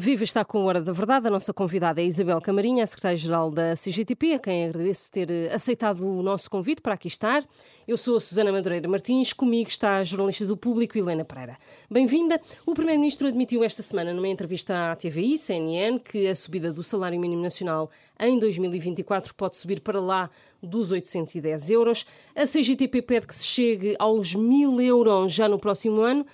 Viva 0.00 0.22
está 0.22 0.44
com 0.44 0.58
a 0.58 0.62
Hora 0.62 0.80
da 0.80 0.92
Verdade. 0.92 1.26
A 1.26 1.30
nossa 1.30 1.52
convidada 1.52 2.00
é 2.00 2.04
Isabel 2.04 2.40
Camarinha, 2.40 2.84
a 2.84 2.86
secretária-geral 2.86 3.50
da 3.50 3.74
CGTP, 3.74 4.34
a 4.34 4.38
quem 4.38 4.64
agradeço 4.64 5.10
ter 5.10 5.28
eh, 5.28 5.52
aceitado 5.52 6.06
o 6.06 6.22
nosso 6.22 6.48
convite 6.48 6.80
para 6.80 6.94
aqui 6.94 7.08
estar. 7.08 7.44
Eu 7.86 7.98
sou 7.98 8.16
a 8.16 8.20
Susana 8.20 8.52
Madureira 8.52 8.88
Martins, 8.88 9.32
comigo 9.32 9.68
está 9.68 9.96
a 9.96 10.04
jornalista 10.04 10.46
do 10.46 10.56
Público 10.56 10.96
Helena 10.96 11.24
Pereira. 11.24 11.58
Bem-vinda. 11.90 12.40
O 12.64 12.74
Primeiro-Ministro 12.74 13.26
admitiu 13.26 13.64
esta 13.64 13.82
semana, 13.82 14.14
numa 14.14 14.28
entrevista 14.28 14.92
à 14.92 14.94
TVI, 14.94 15.36
CNN, 15.36 15.98
que 15.98 16.28
a 16.28 16.36
subida 16.36 16.72
do 16.72 16.84
salário 16.84 17.18
mínimo 17.18 17.42
nacional 17.42 17.90
em 18.20 18.38
2024 18.38 19.34
pode 19.34 19.56
subir 19.56 19.80
para 19.80 20.00
lá 20.00 20.30
dos 20.62 20.92
810 20.92 21.70
euros. 21.70 22.06
A 22.36 22.46
CGTP 22.46 23.02
pede 23.02 23.26
que 23.26 23.34
se 23.34 23.44
chegue 23.44 23.96
aos 23.98 24.32
1000 24.32 24.80
euros 24.80 25.32
já 25.32 25.48
no 25.48 25.58
próximo 25.58 26.02
ano 26.02 26.24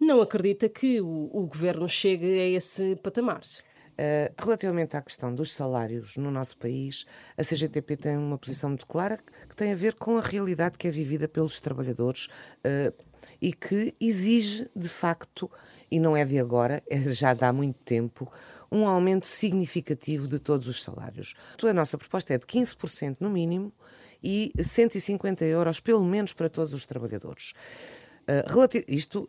não 0.00 0.22
acredita 0.22 0.68
que 0.68 1.00
o, 1.00 1.30
o 1.32 1.46
governo 1.46 1.88
chegue 1.88 2.26
a 2.26 2.48
esse 2.48 2.96
patamar. 2.96 3.42
Uh, 4.00 4.32
relativamente 4.42 4.96
à 4.96 5.02
questão 5.02 5.34
dos 5.34 5.52
salários 5.52 6.16
no 6.16 6.30
nosso 6.30 6.56
país, 6.56 7.04
a 7.36 7.44
CGTP 7.44 7.98
tem 7.98 8.16
uma 8.16 8.38
posição 8.38 8.70
muito 8.70 8.86
clara 8.86 9.20
que 9.46 9.54
tem 9.54 9.72
a 9.72 9.76
ver 9.76 9.94
com 9.94 10.16
a 10.16 10.22
realidade 10.22 10.78
que 10.78 10.88
é 10.88 10.90
vivida 10.90 11.28
pelos 11.28 11.60
trabalhadores 11.60 12.28
uh, 12.64 12.94
e 13.42 13.52
que 13.52 13.94
exige, 14.00 14.70
de 14.74 14.88
facto, 14.88 15.50
e 15.90 16.00
não 16.00 16.16
é 16.16 16.24
de 16.24 16.38
agora, 16.38 16.82
é 16.88 16.98
já 17.12 17.34
dá 17.34 17.52
muito 17.52 17.78
tempo, 17.84 18.32
um 18.72 18.88
aumento 18.88 19.28
significativo 19.28 20.26
de 20.26 20.38
todos 20.38 20.66
os 20.66 20.82
salários. 20.82 21.34
A 21.62 21.72
nossa 21.74 21.98
proposta 21.98 22.32
é 22.32 22.38
de 22.38 22.46
15% 22.46 23.18
no 23.20 23.28
mínimo 23.28 23.70
e 24.22 24.50
150 24.58 25.44
euros 25.44 25.78
pelo 25.78 26.06
menos 26.06 26.32
para 26.32 26.48
todos 26.48 26.72
os 26.72 26.86
trabalhadores. 26.86 27.52
Uh, 28.22 28.84
isto 28.88 29.28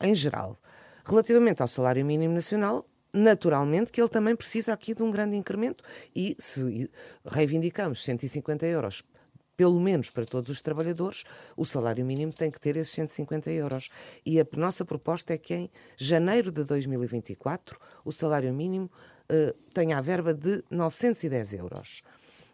em 0.00 0.14
geral. 0.14 0.58
Relativamente 1.04 1.62
ao 1.62 1.68
salário 1.68 2.04
mínimo 2.04 2.34
nacional, 2.34 2.86
naturalmente 3.12 3.90
que 3.90 4.00
ele 4.00 4.08
também 4.08 4.36
precisa 4.36 4.72
aqui 4.72 4.94
de 4.94 5.02
um 5.02 5.10
grande 5.10 5.36
incremento 5.36 5.82
e 6.14 6.36
se 6.38 6.90
reivindicamos 7.24 8.04
150 8.04 8.66
euros 8.66 9.02
pelo 9.60 9.78
menos 9.78 10.08
para 10.08 10.24
todos 10.24 10.50
os 10.50 10.62
trabalhadores, 10.62 11.22
o 11.54 11.66
salário 11.66 12.02
mínimo 12.02 12.32
tem 12.32 12.50
que 12.50 12.58
ter 12.58 12.78
esses 12.78 12.94
150 12.94 13.50
euros. 13.50 13.90
E 14.24 14.40
a 14.40 14.46
nossa 14.56 14.86
proposta 14.86 15.34
é 15.34 15.36
que 15.36 15.52
em 15.54 15.70
janeiro 15.98 16.50
de 16.50 16.64
2024 16.64 17.78
o 18.02 18.10
salário 18.10 18.54
mínimo 18.54 18.90
uh, 19.30 19.52
tenha 19.74 19.98
a 19.98 20.00
verba 20.00 20.32
de 20.32 20.64
910 20.70 21.52
euros 21.52 22.02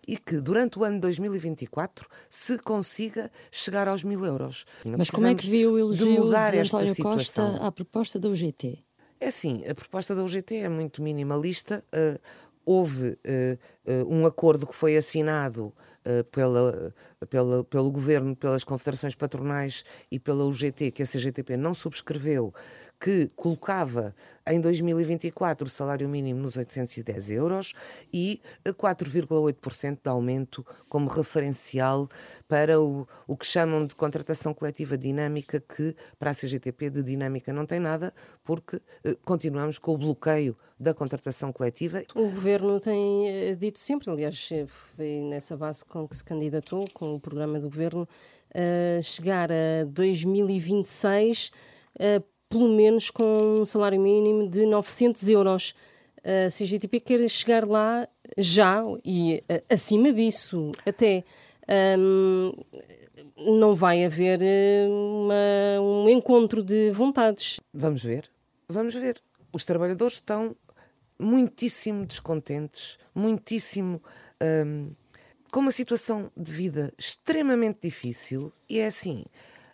e 0.06 0.16
que 0.16 0.40
durante 0.40 0.78
o 0.78 0.84
ano 0.84 0.96
de 0.96 1.00
2024 1.02 2.08
se 2.30 2.58
consiga 2.58 3.30
chegar 3.50 3.88
aos 3.88 4.04
mil 4.04 4.24
euros. 4.24 4.64
Mas 4.84 5.10
como 5.10 5.26
é 5.26 5.34
que 5.34 5.48
viu 5.48 5.72
o 5.72 5.78
elogio 5.78 6.06
de, 6.06 6.18
mudar 6.18 6.52
de 6.52 6.58
António 6.58 6.96
Costa 6.96 7.56
à 7.60 7.72
proposta 7.72 8.18
da 8.18 8.28
UGT? 8.28 8.84
É 9.20 9.28
assim, 9.28 9.66
a 9.66 9.74
proposta 9.74 10.14
da 10.14 10.22
UGT 10.22 10.56
é 10.56 10.68
muito 10.68 11.02
minimalista. 11.02 11.84
Uh, 11.92 12.20
houve 12.64 13.08
uh, 13.08 13.18
uh, 13.90 14.14
um 14.14 14.26
acordo 14.26 14.66
que 14.66 14.74
foi 14.74 14.96
assinado 14.96 15.72
pela, 16.30 16.94
pela, 17.28 17.64
pelo 17.64 17.90
governo, 17.90 18.36
pelas 18.36 18.62
confederações 18.62 19.16
patronais 19.16 19.84
e 20.08 20.20
pela 20.20 20.44
UGT, 20.44 20.92
que 20.92 21.02
a 21.02 21.06
CGTP 21.06 21.56
não 21.56 21.74
subscreveu, 21.74 22.54
que 23.00 23.30
colocava 23.36 24.14
em 24.46 24.60
2024 24.60 25.66
o 25.66 25.70
salário 25.70 26.08
mínimo 26.08 26.40
nos 26.40 26.56
810 26.56 27.30
euros 27.30 27.74
e 28.12 28.40
4,8% 28.64 29.98
de 30.02 30.08
aumento 30.08 30.64
como 30.88 31.08
referencial 31.08 32.08
para 32.48 32.80
o, 32.80 33.06
o 33.26 33.36
que 33.36 33.46
chamam 33.46 33.84
de 33.84 33.94
contratação 33.94 34.54
coletiva 34.54 34.96
dinâmica, 34.96 35.60
que 35.60 35.94
para 36.18 36.30
a 36.30 36.34
CGTP 36.34 36.90
de 36.90 37.02
dinâmica 37.02 37.52
não 37.52 37.66
tem 37.66 37.80
nada, 37.80 38.14
porque 38.44 38.80
eh, 39.04 39.16
continuamos 39.24 39.78
com 39.78 39.92
o 39.92 39.98
bloqueio 39.98 40.56
da 40.78 40.94
contratação 40.94 41.52
coletiva. 41.52 42.02
O 42.14 42.30
governo 42.30 42.78
tem 42.78 43.28
eh, 43.28 43.54
dito 43.54 43.80
sempre, 43.80 44.10
aliás, 44.10 44.48
foi 44.94 45.20
nessa 45.22 45.56
base 45.56 45.84
com 45.84 46.06
que 46.06 46.16
se 46.16 46.24
candidatou, 46.24 46.84
com 46.94 47.14
o 47.14 47.20
programa 47.20 47.58
do 47.58 47.68
governo, 47.68 48.08
uh, 48.56 49.02
chegar 49.02 49.50
a 49.50 49.84
2026 49.86 51.50
uh, 51.96 52.35
pelo 52.48 52.68
menos 52.68 53.10
com 53.10 53.60
um 53.60 53.66
salário 53.66 54.00
mínimo 54.00 54.48
de 54.48 54.66
900 54.66 55.28
euros. 55.28 55.74
A 56.24 56.48
CGTP 56.48 57.00
quer 57.00 57.28
chegar 57.28 57.66
lá 57.66 58.08
já 58.36 58.82
e 59.04 59.42
acima 59.68 60.12
disso 60.12 60.70
até. 60.84 61.24
Um, 61.98 62.52
não 63.36 63.74
vai 63.74 64.04
haver 64.04 64.40
uma, 64.88 65.80
um 65.80 66.08
encontro 66.08 66.62
de 66.62 66.90
vontades. 66.90 67.60
Vamos 67.72 68.02
ver, 68.02 68.30
vamos 68.68 68.94
ver. 68.94 69.20
Os 69.52 69.64
trabalhadores 69.64 70.14
estão 70.14 70.56
muitíssimo 71.18 72.06
descontentes, 72.06 72.98
muitíssimo 73.14 74.00
um, 74.66 74.90
com 75.50 75.60
uma 75.60 75.72
situação 75.72 76.30
de 76.36 76.50
vida 76.50 76.92
extremamente 76.98 77.80
difícil 77.82 78.52
e 78.68 78.78
é 78.78 78.86
assim 78.86 79.24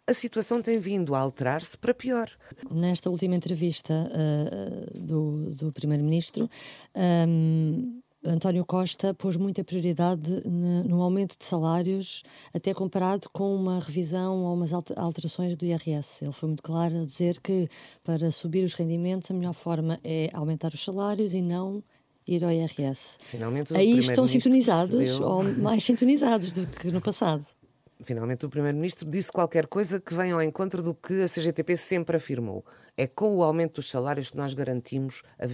a 0.06 0.14
situação 0.14 0.60
tem 0.60 0.78
vindo 0.78 1.14
a 1.14 1.20
alterar-se 1.20 1.78
para 1.78 1.94
pior. 1.94 2.30
Nesta 2.70 3.08
última 3.08 3.36
entrevista 3.36 3.94
uh, 3.94 5.00
do, 5.00 5.54
do 5.54 5.72
Primeiro-Ministro, 5.72 6.50
um, 7.28 8.00
António 8.24 8.64
Costa 8.64 9.12
pôs 9.14 9.36
muita 9.36 9.64
prioridade 9.64 10.42
no 10.46 11.02
aumento 11.02 11.36
de 11.36 11.44
salários, 11.44 12.22
até 12.54 12.72
comparado 12.72 13.28
com 13.32 13.54
uma 13.54 13.80
revisão 13.80 14.44
ou 14.44 14.54
umas 14.54 14.72
alterações 14.72 15.56
do 15.56 15.64
IRS. 15.64 16.24
Ele 16.24 16.32
foi 16.32 16.48
muito 16.48 16.62
claro 16.62 17.00
a 17.00 17.04
dizer 17.04 17.40
que 17.40 17.68
para 18.04 18.30
subir 18.30 18.62
os 18.64 18.74
rendimentos 18.74 19.30
a 19.30 19.34
melhor 19.34 19.54
forma 19.54 19.98
é 20.04 20.30
aumentar 20.32 20.72
os 20.72 20.84
salários 20.84 21.34
e 21.34 21.42
não 21.42 21.82
ir 22.26 22.44
ao 22.44 22.52
IRS. 22.52 23.18
Finalmente, 23.26 23.74
Aí 23.76 23.98
estão 23.98 24.28
sintonizados 24.28 24.96
percebeu... 24.96 25.28
ou 25.28 25.42
mais 25.58 25.82
sintonizados 25.82 26.52
do 26.52 26.64
que 26.66 26.92
no 26.92 27.00
passado 27.00 27.44
finalmente 28.02 28.46
o 28.46 28.48
Primeiro-Ministro 28.48 29.08
disse 29.08 29.30
qualquer 29.30 29.66
coisa 29.66 30.00
que 30.00 30.14
venha 30.14 30.34
ao 30.34 30.42
encontro 30.42 30.82
do 30.82 30.94
que 30.94 31.22
a 31.22 31.28
CGTP 31.28 31.76
sempre 31.76 32.16
afirmou. 32.16 32.64
É 32.96 33.06
com 33.06 33.36
o 33.36 33.42
aumento 33.42 33.76
dos 33.76 33.88
salários 33.88 34.30
que 34.30 34.36
nós 34.36 34.54
garantimos 34.54 35.22
a, 35.38 35.46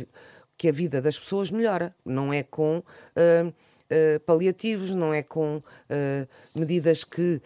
que 0.57 0.69
a 0.69 0.73
vida 0.73 1.01
das 1.01 1.19
pessoas 1.19 1.51
melhora. 1.51 1.95
Não 2.05 2.33
é 2.33 2.43
com. 2.43 2.79
Uh, 3.17 3.49
uh, 3.49 4.21
paliativos, 4.21 4.95
não 4.95 5.13
é 5.13 5.23
com 5.23 5.57
uh, 5.57 6.29
medidas 6.59 7.05
que 7.05 7.41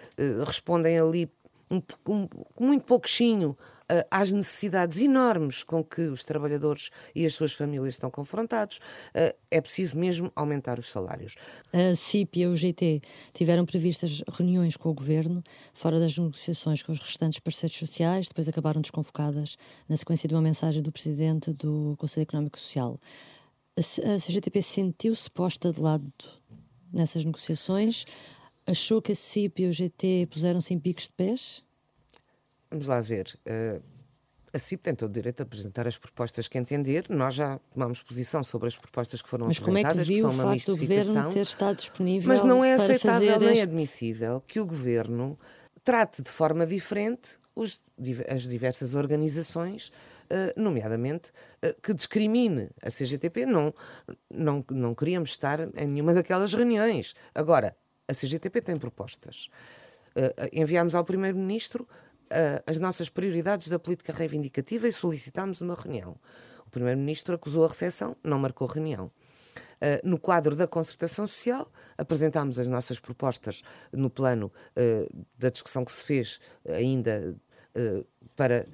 respondem 0.47 0.99
ali 0.99 1.31
um, 1.73 1.83
um, 2.09 2.29
muito 2.61 2.85
pouquinho 2.85 3.51
uh, 3.51 4.07
às 4.11 4.31
necessidades 4.31 5.01
enormes 5.01 5.63
com 5.63 5.83
que 5.83 6.03
os 6.03 6.23
trabalhadores 6.23 6.91
e 7.15 7.25
as 7.25 7.35
suas 7.35 7.53
famílias 7.53 7.95
estão 7.95 8.11
confrontados, 8.11 8.77
uh, 8.77 9.35
é 9.51 9.61
preciso 9.61 9.97
mesmo 9.97 10.31
aumentar 10.37 10.79
os 10.79 10.89
salários. 10.89 11.37
A 11.73 11.97
CIP 11.97 12.41
e 12.41 12.45
a 12.45 12.51
UGT 12.51 13.03
tiveram 13.33 13.65
previstas 13.65 14.23
reuniões 14.29 14.77
com 14.77 14.91
o 14.91 14.95
governo, 14.95 15.43
fora 15.73 15.99
das 15.99 16.17
negociações 16.17 16.83
com 16.83 16.93
os 16.93 16.99
restantes 16.99 17.41
parceiros 17.41 17.77
sociais, 17.77 18.29
depois 18.29 18.49
acabaram 18.49 18.81
desconvocadas 18.81 19.57
na 19.89 19.97
sequência 19.97 20.29
de 20.29 20.35
uma 20.35 20.43
mensagem 20.43 20.83
do 20.83 20.93
presidente 20.93 21.53
do 21.53 21.97
Conselho 21.99 22.25
Económico 22.25 22.59
e 22.59 22.61
Social. 22.61 22.99
A 23.75 24.19
CGTP 24.19 24.61
sentiu-se 24.61 25.31
posta 25.31 25.73
de 25.73 25.81
lado 25.81 26.13
nessas 26.93 27.25
negociações? 27.25 28.05
Achou 28.67 29.03
que 29.03 29.13
a 29.13 29.15
CIP 29.15 29.63
e 29.63 29.69
o 29.69 29.73
GT 29.73 30.29
puseram-se 30.31 30.73
em 30.73 30.79
picos 30.79 31.05
de 31.05 31.13
pés? 31.13 31.65
Vamos 32.71 32.89
lá 32.89 33.01
ver. 33.01 33.39
Uh, 33.47 33.83
a 34.53 34.59
CIP 34.59 34.83
tem 34.83 34.95
todo 34.95 35.11
o 35.11 35.13
direito 35.13 35.37
de 35.37 35.43
apresentar 35.43 35.87
as 35.87 35.97
propostas 35.97 36.47
que 36.47 36.59
entender. 36.59 37.07
Nós 37.09 37.35
já 37.35 37.59
tomamos 37.71 38.03
posição 38.03 38.43
sobre 38.43 38.69
as 38.69 38.77
propostas 38.77 39.23
que 39.23 39.29
foram 39.29 39.47
mas 39.47 39.59
apresentadas, 39.59 39.93
como 39.93 40.03
é 40.03 40.05
que, 40.05 40.13
viu 40.13 40.29
que 40.29 40.35
são 40.35 40.45
uma 40.45 40.53
mistificação. 40.53 41.33
ter 41.33 41.41
estado 41.41 41.77
disponível 41.77 42.29
mas 42.29 42.43
não 42.43 42.63
é 42.63 42.75
aceitável 42.75 43.41
nem 43.41 43.51
este... 43.51 43.63
admissível 43.63 44.43
que 44.47 44.61
o 44.61 44.67
governo 44.67 45.39
trate 45.83 46.23
de 46.23 46.29
forma 46.29 46.67
diferente 46.67 47.39
os, 47.55 47.81
as 48.29 48.43
diversas 48.43 48.95
organizações, 48.95 49.89
uh, 50.31 50.61
nomeadamente 50.61 51.31
uh, 51.65 51.81
que 51.83 51.95
discrimine 51.95 52.69
a 52.83 52.91
CGTP. 52.91 53.47
Não, 53.47 53.75
não, 54.31 54.65
não 54.71 54.95
queríamos 54.95 55.31
estar 55.31 55.61
em 55.61 55.87
nenhuma 55.87 56.15
daquelas 56.15 56.53
reuniões. 56.53 57.15
Agora, 57.35 57.75
a 58.13 58.15
CGTP 58.15 58.61
tem 58.61 58.79
propostas. 58.79 59.49
Uh, 60.15 60.49
enviámos 60.53 60.95
ao 60.95 61.05
Primeiro-Ministro 61.05 61.85
uh, 61.85 62.63
as 62.67 62.79
nossas 62.79 63.09
prioridades 63.09 63.69
da 63.69 63.79
política 63.79 64.13
reivindicativa 64.13 64.87
e 64.87 64.93
solicitámos 64.93 65.61
uma 65.61 65.75
reunião. 65.75 66.17
O 66.67 66.71
Primeiro-Ministro 66.71 67.35
acusou 67.35 67.65
a 67.65 67.69
recessão, 67.69 68.17
não 68.23 68.39
marcou 68.39 68.69
reunião. 68.69 69.07
Uh, 69.07 70.07
no 70.09 70.19
quadro 70.19 70.55
da 70.55 70.67
concertação 70.67 71.27
social, 71.27 71.71
apresentámos 71.99 72.59
as 72.59 72.69
nossas 72.69 73.01
propostas 73.01 73.63
no 73.93 74.09
plano 74.09 74.53
da 75.37 75.51
discussão 75.51 75.85
que 75.85 75.91
se 75.91 76.05
fez 76.05 76.41
ainda 76.69 77.35
para 78.37 78.67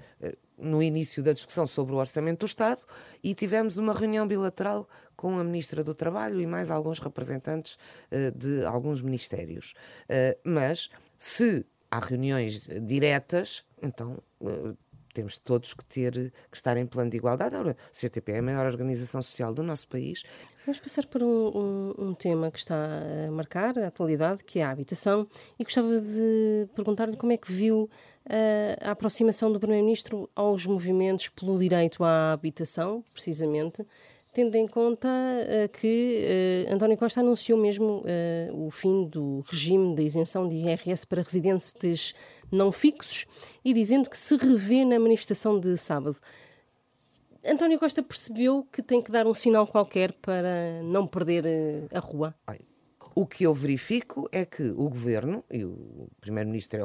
no 0.59 0.83
início 0.83 1.23
da 1.23 1.33
discussão 1.33 1.67
sobre 1.67 1.95
o 1.95 1.99
Orçamento 1.99 2.41
do 2.41 2.47
Estado 2.47 2.83
e 3.23 3.35
tivemos 3.35 3.77
uma 3.77 3.93
reunião 3.95 4.27
bilateral 4.27 4.89
com 5.17 5.39
a 5.39 5.45
Ministra 5.45 5.83
do 5.85 5.95
Trabalho 5.95 6.41
e 6.41 6.47
mais 6.47 6.71
alguns 6.71 6.99
representantes 6.99 7.79
de 8.37 8.65
alguns 8.65 9.01
ministérios. 9.03 9.75
mas 10.45 10.91
se 11.17 11.65
há 11.91 11.99
reuniões 11.99 12.69
diretas, 12.83 13.65
então 13.83 14.23
temos 15.19 15.37
todos 15.37 15.75
que 15.75 15.85
ter 15.85 16.13
que 16.13 16.57
estar 16.57 16.77
em 16.77 16.87
plano 16.87 17.11
de 17.11 17.17
igualdade. 17.17 17.57
A 17.57 17.75
CTP 17.91 18.33
é 18.33 18.39
a 18.39 18.43
maior 18.43 18.67
organização 18.67 19.21
social 19.21 19.53
do 19.53 19.65
nosso 19.65 19.89
país. 19.89 20.23
Vamos 20.65 20.79
passar 20.81 21.07
para 21.07 21.25
um, 21.25 21.95
um, 21.99 22.09
um, 22.09 22.15
tema 22.15 22.51
que 22.53 22.59
está 22.59 22.77
a 23.27 23.31
marcar 23.31 23.77
a 23.79 23.89
atualidade, 23.89 24.45
que 24.45 24.61
é 24.61 24.65
a 24.65 24.71
habitação, 24.71 25.27
e 25.59 25.65
gostava 25.65 25.99
de 25.99 26.69
perguntar-lhe 26.75 27.17
como 27.17 27.33
é 27.33 27.37
que 27.37 27.51
viu 27.51 27.91
a 28.81 28.91
aproximação 28.91 29.50
do 29.53 29.59
Primeiro-Ministro 29.59 30.29
aos 30.35 30.67
movimentos 30.67 31.29
pelo 31.29 31.59
direito 31.59 32.05
à 32.05 32.32
habitação, 32.32 33.03
precisamente, 33.12 33.85
tendo 34.32 34.55
em 34.55 34.69
conta 34.69 35.09
uh, 35.09 35.69
que 35.70 36.67
uh, 36.69 36.75
António 36.75 36.97
Costa 36.97 37.20
anunciou 37.20 37.59
mesmo 37.59 38.05
o 38.53 38.70
fim 38.70 39.06
do 39.06 39.43
regime 39.50 39.94
de 39.94 40.03
isenção 40.03 40.49
de 40.49 40.56
IRS 40.56 41.06
para 41.06 41.23
residentes 41.23 42.15
não 42.50 42.70
fixos 42.70 43.26
e 43.65 43.73
dizendo 43.73 44.09
que 44.09 44.17
se 44.17 44.37
revê 44.37 44.85
na 44.85 44.99
manifestação 44.99 45.59
de 45.59 45.76
sábado. 45.76 46.19
António 47.44 47.79
Costa 47.79 48.03
percebeu 48.03 48.67
que 48.73 48.82
tem 48.82 49.00
que 49.00 49.11
dar 49.11 49.26
um 49.26 49.35
sinal 49.35 49.67
qualquer 49.67 50.12
para 50.12 50.82
não 50.82 51.06
perder 51.06 51.88
a 51.93 51.99
rua? 51.99 52.35
O 53.14 53.26
que 53.26 53.44
eu 53.44 53.55
verifico 53.55 54.29
é 54.31 54.44
que 54.44 54.62
o 54.71 54.88
governo, 54.88 55.43
e 55.50 55.64
o 55.64 56.09
primeiro-ministro 56.21 56.81
é 56.81 56.85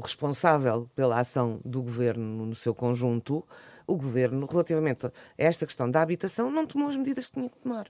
o 0.00 0.02
responsável 0.02 0.88
pela 0.96 1.20
ação 1.20 1.60
do 1.62 1.82
governo 1.82 2.46
no 2.46 2.54
seu 2.54 2.74
conjunto, 2.74 3.44
o 3.86 3.94
governo, 3.94 4.46
relativamente 4.50 5.06
a 5.06 5.12
esta 5.36 5.66
questão 5.66 5.90
da 5.90 6.00
habitação, 6.00 6.50
não 6.50 6.66
tomou 6.66 6.88
as 6.88 6.96
medidas 6.96 7.26
que 7.26 7.32
tinha 7.32 7.50
que 7.50 7.58
tomar. 7.58 7.86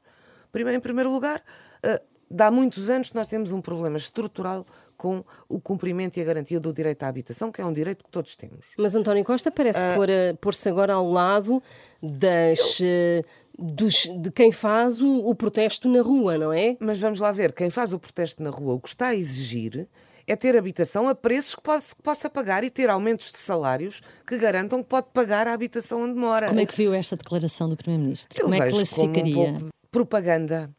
Primeiro, 0.51 0.77
em 0.77 0.81
primeiro 0.81 1.13
lugar, 1.13 1.41
uh, 1.87 2.01
há 2.37 2.51
muitos 2.51 2.91
anos 2.91 3.11
que 3.11 3.15
nós 3.15 3.29
temos 3.29 3.53
um 3.53 3.61
problema 3.61 3.97
estrutural 3.97 4.67
com 4.97 5.25
o 5.49 5.61
cumprimento 5.61 6.19
e 6.19 6.21
a 6.21 6.25
garantia 6.25 6.59
do 6.59 6.73
direito 6.73 7.05
à 7.05 7.09
habitação, 7.09 7.53
que 7.53 7.61
é 7.61 7.65
um 7.65 7.73
direito 7.73 8.05
que 8.05 8.11
todos 8.11 8.37
temos. 8.37 8.73
Mas 8.77 8.95
António 8.97 9.25
Costa 9.25 9.51
parece 9.51 9.81
uh, 9.81 10.37
pôr-se 10.41 10.69
agora 10.69 10.95
ao 10.95 11.09
lado 11.09 11.63
das. 12.03 12.81
Eu... 12.81 13.25
Dos, 13.63 14.07
de 14.07 14.31
quem 14.31 14.51
faz 14.51 15.03
o, 15.03 15.19
o 15.19 15.35
protesto 15.35 15.87
na 15.87 16.01
rua, 16.01 16.39
não 16.39 16.51
é? 16.51 16.79
Mas 16.81 16.99
vamos 16.99 17.21
lá 17.21 17.31
ver, 17.31 17.53
quem 17.53 17.69
faz 17.69 17.93
o 17.93 17.99
protesto 17.99 18.43
na 18.43 18.49
rua, 18.49 18.73
o 18.73 18.81
que 18.81 18.89
está 18.89 19.09
a 19.09 19.15
exigir 19.15 19.87
é 20.31 20.37
ter 20.37 20.57
habitação 20.57 21.09
a 21.09 21.15
preços 21.15 21.57
que, 21.57 21.63
pode, 21.63 21.85
que 21.85 22.03
possa 22.03 22.31
pagar 22.31 22.63
e 22.63 22.71
ter 22.71 22.89
aumentos 22.89 23.33
de 23.33 23.39
salários 23.39 24.01
que 24.25 24.39
garantam 24.39 24.81
que 24.81 24.89
pode 24.89 25.09
pagar 25.13 25.49
a 25.49 25.53
habitação 25.53 26.03
onde 26.03 26.15
mora. 26.15 26.47
Como 26.47 26.61
é 26.61 26.67
que 26.67 26.77
viu 26.77 26.95
esta 26.95 27.17
declaração 27.17 27.69
do 27.69 27.77
Primeiro-Ministro? 27.77 28.41
Como 28.41 28.55
é 28.55 28.61
que 28.61 28.71
classificaria? 28.71 29.35
Como 29.35 29.49
um 29.49 29.55
pouco 29.55 29.67
de 29.67 29.71
propaganda. 29.91 30.71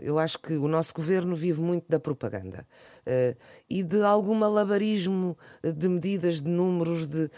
Eu 0.00 0.18
acho 0.18 0.38
que 0.38 0.54
o 0.54 0.66
nosso 0.66 0.94
governo 0.94 1.36
vive 1.36 1.60
muito 1.60 1.84
da 1.88 2.00
propaganda 2.00 2.66
uh, 3.00 3.36
e 3.68 3.82
de 3.82 4.02
algum 4.02 4.34
malabarismo 4.34 5.36
eh, 5.62 5.72
de 5.72 5.86
medidas, 5.88 6.40
de 6.40 6.48
números, 6.48 7.04
de, 7.04 7.24
uh, 7.24 7.30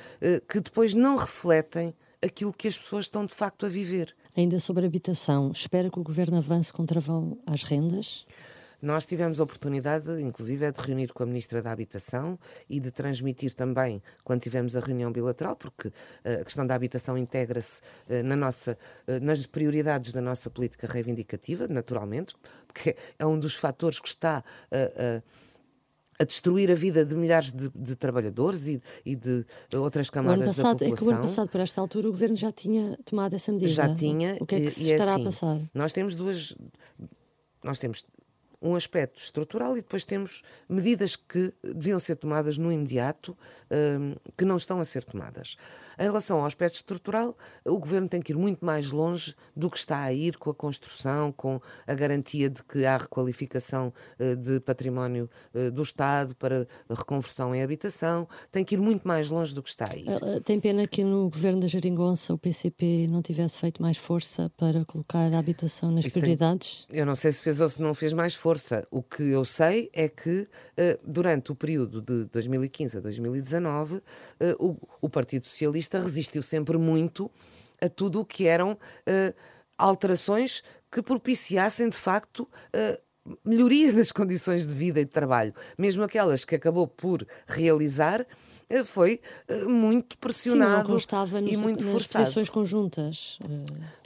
que 0.48 0.60
depois 0.60 0.94
não 0.94 1.16
refletem 1.16 1.92
aquilo 2.24 2.52
que 2.52 2.68
as 2.68 2.78
pessoas 2.78 3.06
estão 3.06 3.24
de 3.24 3.34
facto 3.34 3.66
a 3.66 3.68
viver. 3.68 4.14
Ainda 4.36 4.60
sobre 4.60 4.86
habitação, 4.86 5.50
espera 5.52 5.90
que 5.90 5.98
o 5.98 6.02
governo 6.04 6.36
avance 6.36 6.72
com 6.72 6.86
travão 6.86 7.36
às 7.46 7.64
rendas? 7.64 8.24
Nós 8.82 9.06
tivemos 9.06 9.38
a 9.38 9.44
oportunidade, 9.44 10.20
inclusive, 10.20 10.72
de 10.72 10.80
reunir 10.80 11.12
com 11.12 11.22
a 11.22 11.26
Ministra 11.26 11.62
da 11.62 11.70
Habitação 11.70 12.36
e 12.68 12.80
de 12.80 12.90
transmitir 12.90 13.54
também, 13.54 14.02
quando 14.24 14.40
tivemos 14.40 14.74
a 14.74 14.80
reunião 14.80 15.12
bilateral, 15.12 15.54
porque 15.54 15.92
eh, 16.24 16.40
a 16.40 16.44
questão 16.44 16.66
da 16.66 16.74
habitação 16.74 17.16
integra-se 17.16 17.80
eh, 18.08 18.24
na 18.24 18.34
nossa, 18.34 18.76
eh, 19.06 19.20
nas 19.20 19.46
prioridades 19.46 20.12
da 20.12 20.20
nossa 20.20 20.50
política 20.50 20.88
reivindicativa, 20.88 21.68
naturalmente, 21.68 22.34
porque 22.66 22.96
é 23.20 23.24
um 23.24 23.38
dos 23.38 23.54
fatores 23.54 24.00
que 24.00 24.08
está 24.08 24.42
a, 24.72 25.22
a 26.18 26.24
destruir 26.24 26.70
a 26.70 26.74
vida 26.74 27.04
de 27.04 27.14
milhares 27.14 27.52
de, 27.52 27.70
de 27.74 27.94
trabalhadores 27.94 28.66
e, 28.66 28.82
e, 29.06 29.14
de 29.14 29.46
outras 29.74 30.10
camadas 30.10 30.56
passado, 30.56 30.78
da 30.78 30.86
população. 30.86 30.92
É 30.92 30.96
que 30.96 31.04
o 31.04 31.10
ano 31.10 31.20
passado, 31.22 31.48
por 31.50 31.60
esta 31.60 31.80
altura, 31.80 32.08
o 32.08 32.10
governo 32.10 32.34
já 32.34 32.50
tinha 32.50 32.98
tomado 33.04 33.34
essa 33.34 33.52
medida. 33.52 33.70
Já 33.70 33.94
tinha. 33.94 34.36
O 34.40 34.46
que 34.46 34.56
é 34.56 34.60
que 34.60 34.70
se 34.70 34.90
estará 34.90 35.14
assim, 35.14 35.22
a 35.22 35.24
passar? 35.24 35.60
Nós 35.72 35.92
temos 35.92 36.16
duas. 36.16 36.56
Nós 37.62 37.78
temos 37.78 38.04
um 38.62 38.76
aspecto 38.76 39.20
estrutural 39.20 39.76
e 39.76 39.82
depois 39.82 40.04
temos 40.04 40.42
medidas 40.68 41.16
que 41.16 41.52
deviam 41.62 41.98
ser 41.98 42.16
tomadas 42.16 42.56
no 42.56 42.70
imediato, 42.70 43.36
um, 43.70 44.14
que 44.36 44.44
não 44.44 44.56
estão 44.56 44.80
a 44.80 44.84
ser 44.84 45.02
tomadas. 45.02 45.56
Em 45.98 46.04
relação 46.04 46.40
ao 46.40 46.46
aspecto 46.46 46.76
estrutural, 46.76 47.36
o 47.64 47.78
governo 47.78 48.08
tem 48.08 48.22
que 48.22 48.32
ir 48.32 48.36
muito 48.36 48.64
mais 48.64 48.90
longe 48.90 49.34
do 49.54 49.70
que 49.70 49.76
está 49.76 50.00
a 50.00 50.12
ir 50.12 50.36
com 50.36 50.50
a 50.50 50.54
construção, 50.54 51.32
com 51.32 51.60
a 51.86 51.94
garantia 51.94 52.48
de 52.48 52.62
que 52.62 52.84
há 52.84 52.96
requalificação 52.96 53.92
uh, 54.18 54.36
de 54.36 54.60
património 54.60 55.28
uh, 55.54 55.70
do 55.70 55.82
Estado 55.82 56.34
para 56.34 56.66
reconversão 56.88 57.54
em 57.54 57.62
habitação, 57.62 58.28
tem 58.50 58.64
que 58.64 58.74
ir 58.74 58.78
muito 58.78 59.06
mais 59.06 59.28
longe 59.28 59.54
do 59.54 59.62
que 59.62 59.68
está 59.68 59.88
a 59.90 59.96
ir. 59.96 60.08
Uh, 60.08 60.40
tem 60.40 60.60
pena 60.60 60.86
que 60.86 61.04
no 61.04 61.28
governo 61.28 61.60
da 61.60 61.66
Jeringonça 61.66 62.32
o 62.32 62.38
PCP 62.38 63.06
não 63.08 63.22
tivesse 63.22 63.58
feito 63.58 63.82
mais 63.82 63.96
força 63.96 64.50
para 64.56 64.84
colocar 64.84 65.32
a 65.32 65.38
habitação 65.38 65.90
nas 65.90 66.04
Isto 66.04 66.18
prioridades? 66.18 66.86
Tem, 66.88 67.00
eu 67.00 67.06
não 67.06 67.14
sei 67.14 67.32
se 67.32 67.42
fez 67.42 67.60
ou 67.60 67.68
se 67.68 67.82
não 67.82 67.94
fez 67.94 68.12
mais 68.12 68.34
força. 68.34 68.51
O 68.90 69.02
que 69.02 69.22
eu 69.22 69.44
sei 69.44 69.90
é 69.92 70.08
que 70.08 70.48
durante 71.04 71.52
o 71.52 71.54
período 71.54 72.00
de 72.00 72.24
2015 72.24 72.98
a 72.98 73.00
2019 73.00 74.02
o, 74.58 74.76
o 75.00 75.08
Partido 75.08 75.46
Socialista 75.46 76.00
resistiu 76.00 76.42
sempre 76.42 76.76
muito 76.78 77.30
a 77.80 77.88
tudo 77.88 78.20
o 78.20 78.24
que 78.24 78.46
eram 78.46 78.72
uh, 78.72 79.34
alterações 79.76 80.62
que 80.90 81.02
propiciassem, 81.02 81.88
de 81.88 81.96
facto, 81.96 82.48
melhoria 83.44 83.92
das 83.94 84.12
condições 84.12 84.66
de 84.66 84.74
vida 84.74 85.00
e 85.00 85.04
de 85.04 85.10
trabalho. 85.10 85.54
Mesmo 85.76 86.02
aquelas 86.02 86.44
que 86.44 86.54
acabou 86.54 86.86
por 86.86 87.26
realizar, 87.46 88.26
foi 88.84 89.20
muito 89.68 90.16
pressionado 90.18 90.98
Sim, 90.98 91.06
não 91.22 91.38
e 91.48 91.56
muito 91.56 91.84
nas 91.84 91.92
forçado. 91.92 92.24
posições 92.24 92.50
conjuntas. 92.50 93.38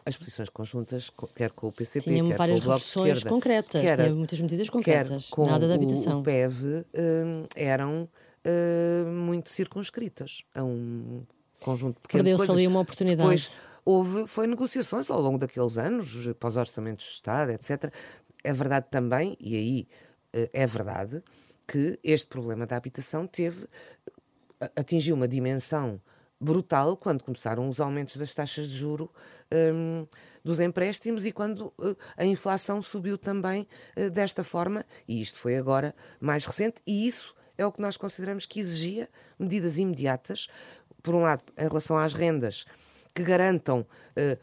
As 0.04 0.16
posições 0.16 0.48
conjuntas, 0.48 1.10
quer 1.34 1.50
com 1.50 1.68
o 1.68 1.72
PCP, 1.72 2.10
Tinha 2.10 2.24
quer 2.24 2.36
várias 2.36 2.60
com 2.60 2.64
o 2.64 2.68
Bloco 2.68 2.80
de 2.80 2.86
Esquerda, 2.86 3.28
concretas, 3.28 3.80
quer, 3.80 4.10
muitas 4.10 4.40
medidas 4.40 4.70
concretas, 4.70 5.28
com 5.30 5.46
nada 5.46 5.66
da 5.66 5.74
habitação. 5.74 6.18
O, 6.18 6.20
o 6.20 6.22
PEV 6.22 6.84
eram 7.54 8.08
muito 9.06 9.50
circunscritas 9.50 10.42
a 10.54 10.62
um 10.62 11.22
conjunto 11.60 12.00
pequeno 12.00 12.24
Perdeu-se 12.24 12.50
ali 12.50 12.66
uma 12.66 12.80
oportunidade. 12.80 13.28
Depois 13.28 13.52
houve, 13.84 14.26
foi 14.26 14.46
negociações 14.46 15.10
ao 15.10 15.20
longo 15.20 15.38
daqueles 15.38 15.78
anos, 15.78 16.28
pós 16.38 16.56
orçamentos 16.56 17.06
de 17.06 17.12
Estado, 17.12 17.52
etc. 17.52 17.92
É 18.42 18.52
verdade 18.52 18.86
também, 18.90 19.36
e 19.40 19.56
aí 19.56 19.88
eh, 20.32 20.50
é 20.52 20.66
verdade, 20.66 21.22
que 21.66 21.98
este 22.04 22.26
problema 22.26 22.66
da 22.66 22.76
habitação 22.76 23.26
teve, 23.26 23.66
atingiu 24.74 25.14
uma 25.14 25.28
dimensão 25.28 26.00
brutal 26.40 26.96
quando 26.96 27.22
começaram 27.22 27.68
os 27.68 27.80
aumentos 27.80 28.16
das 28.16 28.34
taxas 28.34 28.70
de 28.70 28.76
juro 28.76 29.10
um, 29.52 30.06
dos 30.44 30.60
empréstimos 30.60 31.26
e 31.26 31.32
quando 31.32 31.72
uh, 31.78 31.96
a 32.16 32.24
inflação 32.24 32.80
subiu 32.82 33.16
também 33.16 33.66
uh, 33.96 34.10
desta 34.10 34.44
forma, 34.44 34.84
e 35.08 35.20
isto 35.20 35.38
foi 35.38 35.56
agora 35.56 35.94
mais 36.20 36.44
recente, 36.44 36.80
e 36.86 37.06
isso 37.06 37.34
é 37.58 37.64
o 37.64 37.72
que 37.72 37.80
nós 37.80 37.96
consideramos 37.96 38.44
que 38.46 38.60
exigia 38.60 39.08
medidas 39.38 39.78
imediatas, 39.78 40.48
por 41.02 41.14
um 41.14 41.22
lado, 41.22 41.42
em 41.56 41.68
relação 41.68 41.96
às 41.96 42.12
rendas, 42.12 42.66
que 43.14 43.22
garantam 43.22 43.86
eh, 44.14 44.36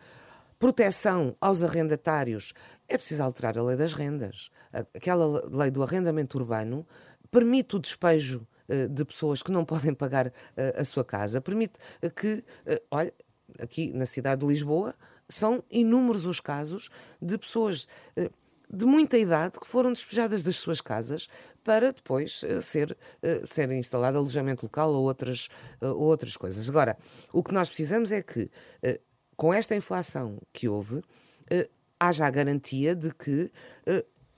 proteção 0.57 1.35
aos 1.39 1.61
arrendatários, 1.61 2.53
é 2.87 2.97
preciso 2.97 3.21
alterar 3.21 3.57
a 3.57 3.63
lei 3.63 3.75
das 3.75 3.93
rendas. 3.93 4.49
Aquela 4.71 5.47
lei 5.47 5.69
do 5.69 5.83
arrendamento 5.83 6.37
urbano 6.39 6.87
permite 7.29 7.75
o 7.75 7.79
despejo 7.79 8.47
de 8.89 9.05
pessoas 9.05 9.41
que 9.41 9.51
não 9.51 9.65
podem 9.65 9.93
pagar 9.93 10.31
eh, 10.55 10.75
a 10.77 10.83
sua 10.83 11.03
casa, 11.03 11.41
permite 11.41 11.73
que, 12.15 12.43
eh, 12.65 12.81
olha, 12.89 13.13
aqui 13.59 13.93
na 13.93 14.05
cidade 14.05 14.41
de 14.41 14.47
Lisboa, 14.47 14.95
são 15.29 15.63
inúmeros 15.71 16.25
os 16.25 16.39
casos 16.39 16.89
de 17.21 17.37
pessoas 17.37 17.87
eh, 18.15 18.29
de 18.69 18.85
muita 18.85 19.17
idade 19.17 19.59
que 19.59 19.67
foram 19.67 19.91
despejadas 19.91 20.41
das 20.43 20.55
suas 20.55 20.81
casas 20.81 21.27
para 21.63 21.93
depois 21.93 22.43
ser, 22.61 22.97
ser 23.45 23.71
instalado 23.71 24.17
alojamento 24.17 24.65
local 24.65 24.91
ou 24.91 25.03
outras, 25.03 25.47
ou 25.79 26.01
outras 26.01 26.35
coisas. 26.35 26.67
Agora, 26.69 26.97
o 27.31 27.43
que 27.43 27.53
nós 27.53 27.69
precisamos 27.69 28.11
é 28.11 28.23
que, 28.23 28.49
com 29.37 29.53
esta 29.53 29.75
inflação 29.75 30.41
que 30.51 30.67
houve, 30.67 31.03
haja 31.99 32.25
a 32.25 32.31
garantia 32.31 32.95
de 32.95 33.13
que 33.13 33.51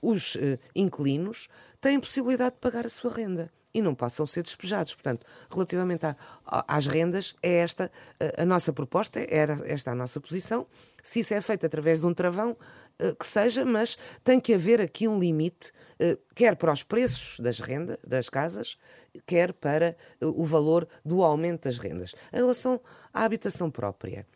os 0.02 0.36
inquilinos 0.74 1.48
têm 1.80 1.98
possibilidade 1.98 2.56
de 2.56 2.60
pagar 2.60 2.84
a 2.84 2.90
sua 2.90 3.10
renda 3.10 3.50
e 3.76 3.82
não 3.82 3.94
possam 3.94 4.24
ser 4.24 4.42
despejados. 4.42 4.94
Portanto, 4.94 5.26
relativamente 5.50 6.06
às 6.46 6.86
rendas, 6.86 7.36
é 7.42 7.56
esta 7.58 7.92
a, 8.38 8.42
nossa 8.46 8.72
proposta, 8.72 9.20
era 9.28 9.60
esta 9.66 9.90
a 9.90 9.94
nossa 9.94 10.18
posição. 10.18 10.66
Se 11.02 11.20
isso 11.20 11.34
é 11.34 11.42
feito 11.42 11.66
através 11.66 12.00
de 12.00 12.06
um 12.06 12.14
travão, 12.14 12.52
uh, 12.98 13.14
que 13.14 13.26
seja, 13.26 13.66
mas 13.66 13.98
tem 14.24 14.40
que 14.40 14.54
haver 14.54 14.80
aqui 14.80 15.06
um 15.06 15.18
limite, 15.18 15.72
uh, 16.00 16.18
quer 16.34 16.56
para 16.56 16.72
os 16.72 16.82
preços 16.82 17.38
das 17.38 17.60
rendas, 17.60 17.98
das 18.02 18.30
casas, 18.30 18.78
quer 19.26 19.52
para 19.52 19.94
uh, 20.22 20.28
o 20.40 20.42
valor 20.46 20.88
do 21.04 21.22
aumento 21.22 21.64
das 21.64 21.76
rendas. 21.76 22.14
Em 22.32 22.38
relação 22.38 22.80
à 23.12 23.24
habitação 23.24 23.70
própria, 23.70 24.26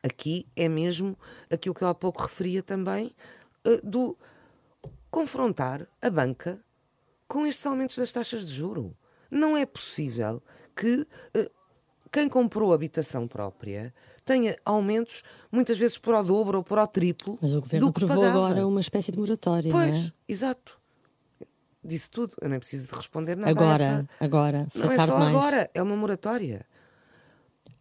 aqui 0.00 0.46
é 0.54 0.68
mesmo 0.68 1.18
aquilo 1.50 1.74
que 1.74 1.82
eu 1.82 1.88
há 1.88 1.94
pouco 1.94 2.22
referia 2.22 2.62
também, 2.62 3.12
do 3.82 4.16
confrontar 5.10 5.86
a 6.00 6.08
banca 6.08 6.64
com 7.30 7.46
estes 7.46 7.64
aumentos 7.64 7.96
das 7.96 8.12
taxas 8.12 8.44
de 8.44 8.52
juro. 8.52 8.96
Não 9.30 9.56
é 9.56 9.64
possível 9.64 10.42
que 10.74 11.06
uh, 11.36 11.50
quem 12.10 12.28
comprou 12.28 12.72
habitação 12.72 13.28
própria 13.28 13.94
tenha 14.24 14.56
aumentos 14.64 15.22
muitas 15.50 15.78
vezes 15.78 15.96
por 15.96 16.12
ao 16.12 16.24
dobro 16.24 16.58
ou 16.58 16.64
por 16.64 16.76
ao 16.76 16.88
triplo. 16.88 17.38
Mas 17.40 17.54
o 17.54 17.60
governo 17.60 17.86
do 17.86 17.92
que 17.92 18.00
pagava. 18.04 18.28
agora 18.30 18.66
uma 18.66 18.80
espécie 18.80 19.12
de 19.12 19.18
moratória, 19.20 19.70
Pois, 19.70 20.00
não 20.00 20.06
é? 20.08 20.12
exato. 20.28 20.76
Disse 21.84 22.10
tudo, 22.10 22.34
eu 22.40 22.48
nem 22.48 22.58
preciso 22.58 22.88
de 22.88 22.94
responder 22.94 23.36
nada. 23.36 23.50
Agora, 23.52 23.84
essa- 23.84 24.08
agora, 24.18 24.66
foi 24.70 24.82
Não 24.82 24.92
é 24.92 24.98
só 25.06 25.18
mais. 25.18 25.34
agora, 25.36 25.70
é 25.72 25.82
uma 25.82 25.96
moratória. 25.96 26.66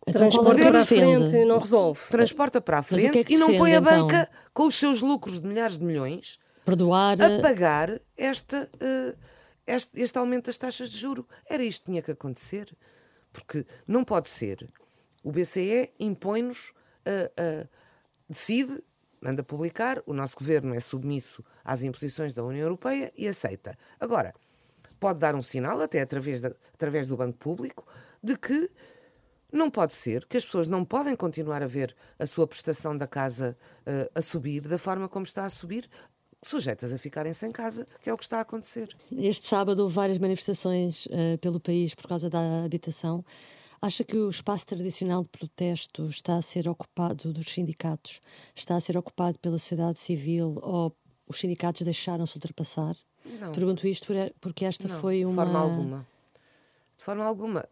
Então, 0.08 0.30
qual 0.30 0.54
é 0.54 0.72
para 0.72 0.82
a 0.82 0.86
frente 0.86 1.46
não 1.46 1.58
resolve. 1.58 2.00
Transporta 2.10 2.62
para 2.62 2.78
a 2.78 2.80
é 2.80 2.84
frente 2.84 3.24
que 3.24 3.34
e 3.34 3.38
não 3.38 3.48
põe 3.58 3.76
a 3.76 3.80
defende, 3.80 4.02
banca 4.02 4.22
então? 4.30 4.50
com 4.54 4.68
os 4.68 4.76
seus 4.76 5.02
lucros 5.02 5.42
de 5.42 5.48
milhares 5.48 5.78
de 5.78 5.84
milhões 5.84 6.40
Perdoar. 6.64 7.20
a 7.22 7.42
pagar 7.42 8.00
esta, 8.16 8.70
eh, 8.80 9.16
este, 9.76 10.02
este 10.02 10.18
aumento 10.18 10.46
das 10.48 10.58
taxas 10.58 10.90
de 10.90 10.98
juro. 10.98 11.28
Era 11.50 11.64
isto 11.64 11.82
que 11.86 11.92
tinha 11.92 12.02
que 12.02 12.12
acontecer. 12.12 12.76
Porque 13.32 13.66
não 13.88 14.04
pode 14.04 14.30
ser. 14.30 14.68
O 15.24 15.32
BCE 15.32 15.92
impõe-nos, 16.00 16.74
eh, 17.06 17.32
eh, 17.38 17.68
decide, 18.28 18.84
manda 19.22 19.44
publicar, 19.44 20.02
o 20.06 20.14
nosso 20.14 20.36
governo 20.38 20.74
é 20.74 20.80
submisso 20.80 21.44
às 21.64 21.84
imposições 21.84 22.34
da 22.34 22.44
União 22.44 22.64
Europeia 22.64 23.12
e 23.16 23.28
aceita. 23.28 23.78
Agora, 24.00 24.34
pode 25.00 25.20
dar 25.20 25.36
um 25.36 25.42
sinal, 25.42 25.80
até 25.82 26.02
através, 26.02 26.42
da- 26.42 26.56
através 26.74 27.08
do 27.08 27.18
Banco 27.18 27.38
Público, 27.38 27.86
de 28.24 28.38
que 28.38 28.72
não 29.52 29.70
pode 29.70 29.94
ser, 29.94 30.26
que 30.26 30.38
as 30.38 30.46
pessoas 30.46 30.68
não 30.68 30.84
podem 30.86 31.16
continuar 31.16 31.62
a 31.62 31.68
ver 31.68 31.96
a 32.18 32.26
sua 32.26 32.48
prestação 32.48 32.98
da 32.98 33.08
casa 33.08 33.58
eh, 33.86 34.10
a 34.16 34.22
subir 34.22 34.62
da 34.62 34.78
forma 34.78 35.08
como 35.10 35.26
está 35.26 35.46
a 35.46 35.50
subir, 35.50 35.90
sujeitas 36.42 36.94
a 36.94 36.98
ficarem 36.98 37.34
sem 37.34 37.52
casa, 37.52 37.88
que 38.02 38.10
é 38.10 38.14
o 38.14 38.18
que 38.18 38.24
está 38.24 38.38
a 38.38 38.42
acontecer. 38.42 38.90
Este 39.18 39.48
sábado 39.48 39.80
houve 39.84 39.94
várias 39.96 40.18
manifestações 40.18 41.08
eh, 41.12 41.38
pelo 41.38 41.60
país 41.60 41.94
por 41.94 42.08
causa 42.08 42.30
da 42.30 42.64
habitação. 42.64 43.24
Acha 43.82 44.04
que 44.04 44.18
o 44.18 44.30
espaço 44.30 44.66
tradicional 44.68 45.22
de 45.24 45.30
protesto 45.30 46.06
está 46.08 46.36
a 46.36 46.42
ser 46.42 46.68
ocupado 46.68 47.32
dos 47.32 47.50
sindicatos? 47.52 48.22
Está 48.54 48.76
a 48.76 48.80
ser 48.80 48.98
ocupado 48.98 49.40
pela 49.40 49.58
sociedade 49.58 50.00
civil 50.00 50.60
ou 50.62 50.94
os 51.28 51.40
sindicatos 51.40 51.82
deixaram-se 51.84 52.36
ultrapassar? 52.36 52.96
Não. 53.40 53.52
Pergunto 53.52 53.88
isto 53.88 54.08
por- 54.08 54.34
porque 54.42 54.66
esta 54.66 54.88
Não, 54.88 55.00
foi 55.00 55.20
de 55.20 55.26
uma. 55.26 55.36
forma 55.46 55.60
alguma. 55.60 56.08
De 56.98 57.04
forma 57.04 57.24
alguma. 57.24 57.66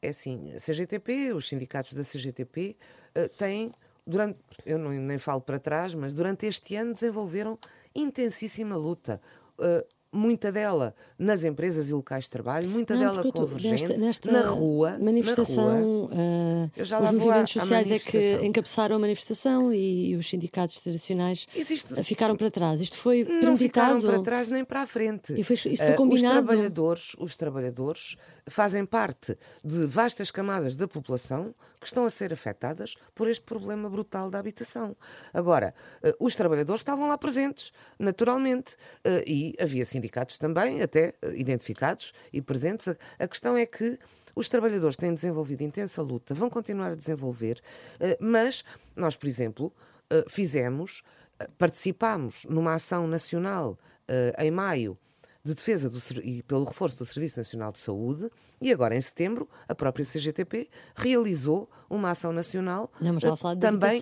É 0.00 0.08
assim, 0.08 0.52
a 0.52 0.58
CGTP, 0.58 1.32
os 1.32 1.48
sindicatos 1.48 1.92
da 1.94 2.02
CGTP 2.02 2.76
eh, 3.14 3.28
têm, 3.28 3.72
durante, 4.04 4.38
eu 4.66 4.78
não, 4.78 4.90
nem 4.90 5.18
falo 5.18 5.40
para 5.40 5.60
trás, 5.60 5.94
mas 5.94 6.12
durante 6.12 6.44
este 6.46 6.74
ano 6.74 6.92
desenvolveram 6.94 7.56
intensíssima 7.94 8.76
luta. 8.76 9.20
Eh, 9.58 9.86
muita 10.12 10.52
dela 10.52 10.94
nas 11.18 11.42
empresas 11.42 11.88
e 11.88 11.92
locais 11.94 12.24
de 12.24 12.30
trabalho, 12.30 12.68
muita 12.68 12.94
Não, 12.94 13.00
dela 13.00 13.32
convergente, 13.32 13.82
nesta, 13.88 13.96
nesta 13.96 14.30
na 14.30 14.40
rua. 14.42 14.90
na 14.90 14.96
rua. 14.96 14.98
manifestação, 15.04 16.10
eh, 16.12 16.70
Eu 16.76 16.84
já 16.84 17.00
os 17.00 17.10
movimentos 17.10 17.52
sociais 17.52 17.90
é 17.90 17.98
que 17.98 18.34
encabeçaram 18.44 18.96
a 18.96 18.98
manifestação 18.98 19.72
e, 19.72 20.10
e 20.10 20.16
os 20.16 20.28
sindicatos 20.28 20.80
tradicionais 20.80 21.46
Existe- 21.56 21.94
eh, 21.98 22.02
ficaram 22.02 22.36
para 22.36 22.50
trás. 22.50 22.80
Isto 22.82 22.98
foi 22.98 23.24
não 23.24 23.56
ficaram 23.56 23.94
premeditado? 24.00 24.06
para 24.12 24.22
trás 24.22 24.48
nem 24.48 24.64
para 24.64 24.82
a 24.82 24.86
frente. 24.86 25.32
E 25.32 25.42
foi- 25.42 25.54
isto 25.54 25.76
foi 25.78 25.86
Eh, 25.86 25.90
os 25.92 25.96
combinado? 25.96 26.46
trabalhadores, 26.46 27.16
os 27.18 27.34
trabalhadores 27.34 28.16
fazem 28.48 28.84
parte 28.84 29.38
de 29.64 29.86
vastas 29.86 30.30
camadas 30.30 30.76
da 30.76 30.86
população 30.86 31.54
que 31.80 31.86
estão 31.86 32.04
a 32.04 32.10
ser 32.10 32.32
afetadas 32.32 32.96
por 33.14 33.30
este 33.30 33.42
problema 33.44 33.88
brutal 33.88 34.30
da 34.30 34.38
habitação. 34.38 34.94
Agora, 35.32 35.74
eh, 36.02 36.14
os 36.20 36.34
trabalhadores 36.36 36.80
estavam 36.80 37.08
lá 37.08 37.16
presentes, 37.16 37.72
naturalmente, 37.98 38.76
e 39.26 39.54
havia 39.58 39.84
sindicatos 39.84 40.01
também, 40.38 40.82
até 40.82 41.14
eh, 41.22 41.34
identificados 41.36 42.12
e 42.32 42.40
presentes. 42.42 42.88
A- 43.18 43.28
questão 43.28 43.56
é 43.56 43.64
que 43.66 43.98
os 44.34 44.48
trabalhadores 44.48 44.96
têm 44.96 45.14
desenvolvido 45.14 45.62
intensa 45.62 46.02
luta, 46.02 46.34
vão 46.34 46.48
continuar 46.50 46.92
a 46.92 46.94
desenvolver, 46.94 47.60
eh, 48.00 48.16
mas 48.20 48.64
nós, 48.96 49.16
por 49.16 49.26
exemplo, 49.28 49.72
eh, 50.10 50.24
fizemos, 50.28 51.02
participámos 51.58 52.44
numa 52.48 52.74
ação 52.74 53.06
nacional 53.06 53.78
em 54.38 54.50
maio 54.50 54.96
de 55.44 55.54
defesa 55.54 55.88
do, 55.90 55.98
e 56.22 56.42
pelo 56.42 56.64
reforço 56.64 56.98
do 56.98 57.04
Serviço 57.06 57.38
Nacional 57.38 57.72
de 57.72 57.80
Saúde 57.80 58.30
e 58.60 58.72
agora 58.72 58.94
em 58.94 59.00
setembro 59.00 59.48
a 59.66 59.74
própria 59.74 60.04
CGTP 60.04 60.68
realizou 60.94 61.68
uma 61.90 62.10
ação 62.10 62.32
nacional 62.32 62.92
Não, 63.00 63.14
mas 63.14 63.24
a 63.24 63.36
falar 63.36 63.54
de 63.54 63.60
também 63.60 64.00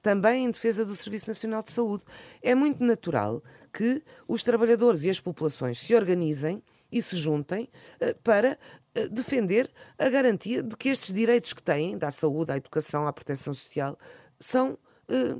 também 0.00 0.44
em 0.46 0.50
defesa 0.50 0.84
do 0.84 0.94
Serviço 0.94 1.28
Nacional 1.28 1.62
de 1.62 1.72
Saúde. 1.72 2.04
É 2.40 2.54
muito 2.54 2.82
natural 2.84 3.42
que 3.72 4.02
os 4.26 4.42
trabalhadores 4.42 5.04
e 5.04 5.10
as 5.10 5.20
populações 5.20 5.78
se 5.78 5.94
organizem 5.94 6.62
e 6.90 7.02
se 7.02 7.16
juntem 7.16 7.68
eh, 8.00 8.14
para 8.24 8.58
eh, 8.94 9.08
defender 9.08 9.70
a 9.98 10.08
garantia 10.08 10.62
de 10.62 10.76
que 10.76 10.88
estes 10.88 11.12
direitos 11.12 11.52
que 11.52 11.62
têm, 11.62 11.96
da 11.96 12.10
saúde, 12.10 12.52
à 12.52 12.56
educação, 12.56 13.06
à 13.06 13.12
proteção 13.12 13.52
social, 13.52 13.98
são 14.40 14.78
eh, 15.08 15.36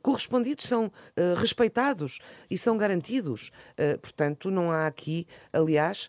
correspondidos, 0.00 0.64
são 0.64 0.90
respeitados 1.36 2.18
e 2.50 2.56
são 2.56 2.78
garantidos. 2.78 3.50
Portanto, 4.00 4.50
não 4.50 4.70
há 4.70 4.86
aqui, 4.86 5.26
aliás, 5.52 6.08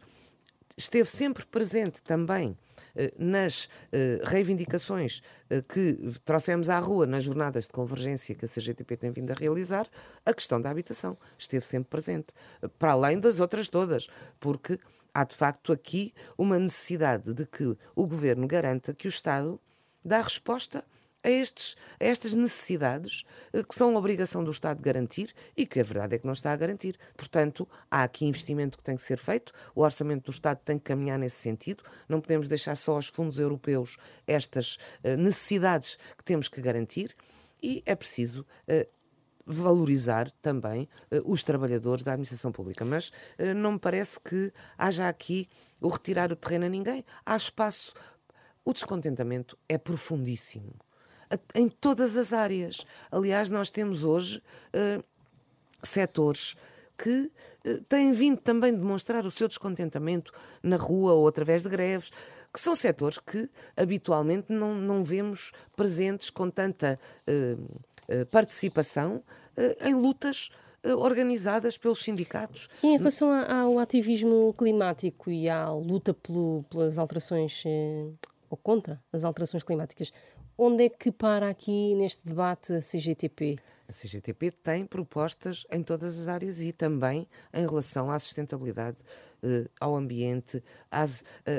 esteve 0.81 1.09
sempre 1.09 1.45
presente 1.45 2.01
também 2.01 2.57
eh, 2.95 3.13
nas 3.17 3.69
eh, 3.91 4.19
reivindicações 4.23 5.21
eh, 5.50 5.61
que 5.61 5.97
trouxemos 6.25 6.69
à 6.69 6.79
rua 6.79 7.05
nas 7.05 7.23
jornadas 7.23 7.65
de 7.65 7.69
convergência 7.69 8.35
que 8.35 8.45
a 8.45 8.47
CGTP 8.47 8.97
tem 8.97 9.11
vindo 9.11 9.31
a 9.31 9.33
realizar, 9.33 9.88
a 10.25 10.33
questão 10.33 10.59
da 10.59 10.69
habitação 10.69 11.17
esteve 11.38 11.65
sempre 11.65 11.89
presente, 11.89 12.27
para 12.77 12.91
além 12.93 13.19
das 13.19 13.39
outras 13.39 13.69
todas, 13.69 14.07
porque 14.39 14.77
há 15.13 15.23
de 15.23 15.35
facto 15.35 15.71
aqui 15.71 16.13
uma 16.38 16.59
necessidade 16.59 17.33
de 17.33 17.45
que 17.45 17.77
o 17.95 18.07
governo 18.07 18.47
garanta 18.47 18.93
que 18.93 19.07
o 19.07 19.09
Estado 19.09 19.59
dá 20.03 20.21
resposta 20.21 20.83
a, 21.23 21.29
estes, 21.29 21.75
a 21.99 22.05
estas 22.05 22.33
necessidades 22.33 23.23
eh, 23.53 23.63
que 23.63 23.75
são 23.75 23.95
obrigação 23.95 24.43
do 24.43 24.51
Estado 24.51 24.81
garantir 24.81 25.33
e 25.55 25.65
que 25.65 25.79
a 25.79 25.83
verdade 25.83 26.15
é 26.15 26.19
que 26.19 26.25
não 26.25 26.33
está 26.33 26.51
a 26.51 26.55
garantir. 26.55 26.97
Portanto, 27.15 27.67
há 27.89 28.03
aqui 28.03 28.25
investimento 28.25 28.77
que 28.77 28.83
tem 28.83 28.95
que 28.95 29.01
ser 29.01 29.17
feito, 29.17 29.51
o 29.75 29.81
orçamento 29.81 30.25
do 30.25 30.31
Estado 30.31 30.59
tem 30.63 30.77
que 30.77 30.85
caminhar 30.85 31.17
nesse 31.19 31.37
sentido, 31.37 31.83
não 32.07 32.21
podemos 32.21 32.47
deixar 32.47 32.75
só 32.75 32.95
aos 32.95 33.07
fundos 33.07 33.39
europeus 33.39 33.97
estas 34.27 34.77
eh, 35.03 35.15
necessidades 35.15 35.97
que 36.17 36.23
temos 36.23 36.47
que 36.47 36.61
garantir 36.61 37.15
e 37.61 37.83
é 37.85 37.95
preciso. 37.95 38.45
eh, 38.67 38.87
valorizar 39.43 40.31
também 40.41 40.87
eh, 41.09 41.19
os 41.25 41.43
trabalhadores 41.43 42.03
da 42.03 42.11
administração 42.13 42.51
pública, 42.51 42.85
mas 42.85 43.11
eh, 43.37 43.53
não 43.55 43.73
me 43.73 43.79
parece 43.79 44.19
que 44.19 44.53
haja 44.77 45.09
aqui 45.09 45.49
o 45.81 45.89
retirar 45.89 46.31
o 46.31 46.35
terreno 46.35 46.65
a 46.65 46.69
ninguém. 46.69 47.03
Há 47.25 47.35
espaço. 47.35 47.93
O 48.63 48.71
descontentamento 48.71 49.57
é 49.67 49.77
profundíssimo 49.77 50.75
em 51.55 51.67
todas 51.69 52.17
as 52.17 52.33
áreas. 52.33 52.85
Aliás, 53.11 53.50
nós 53.50 53.69
temos 53.69 54.03
hoje 54.03 54.41
eh, 54.73 55.01
setores 55.83 56.55
que 56.97 57.31
eh, 57.63 57.79
têm 57.89 58.11
vindo 58.11 58.39
também 58.39 58.73
demonstrar 58.73 59.25
o 59.25 59.31
seu 59.31 59.47
descontentamento 59.47 60.31
na 60.61 60.75
rua 60.77 61.13
ou 61.13 61.27
através 61.27 61.61
de 61.63 61.69
greves, 61.69 62.11
que 62.53 62.59
são 62.59 62.75
setores 62.75 63.17
que 63.17 63.50
habitualmente 63.77 64.51
não, 64.51 64.75
não 64.75 65.03
vemos 65.03 65.51
presentes 65.75 66.29
com 66.29 66.50
tanta 66.50 67.00
eh, 67.25 67.55
participação 68.29 69.23
em 69.81 69.93
lutas 69.93 70.50
organizadas 70.97 71.77
pelos 71.77 72.03
sindicatos. 72.03 72.67
E 72.83 72.88
em 72.88 72.97
relação 72.97 73.29
ao 73.31 73.79
ativismo 73.79 74.53
climático 74.57 75.29
e 75.31 75.47
à 75.47 75.69
luta 75.71 76.13
pelo- 76.13 76.63
pelas 76.69 76.97
alterações, 76.97 77.63
ou 78.50 78.57
contra 78.57 79.01
as 79.13 79.23
alterações 79.23 79.63
climáticas, 79.63 80.11
onde 80.63 80.85
é 80.85 80.89
que 80.89 81.11
para 81.11 81.49
aqui 81.49 81.95
neste 81.95 82.23
debate 82.23 82.73
a 82.73 82.79
CGTP? 82.79 83.57
A 83.89 83.91
CGTP 83.91 84.51
tem 84.51 84.85
propostas 84.85 85.65
em 85.71 85.81
todas 85.81 86.19
as 86.19 86.27
áreas 86.27 86.61
e 86.61 86.71
também 86.71 87.27
em 87.51 87.67
relação 87.67 88.11
à 88.11 88.19
sustentabilidade, 88.19 88.99
eh, 89.41 89.67
ao 89.79 89.95
ambiente, 89.95 90.63
à 90.91 91.03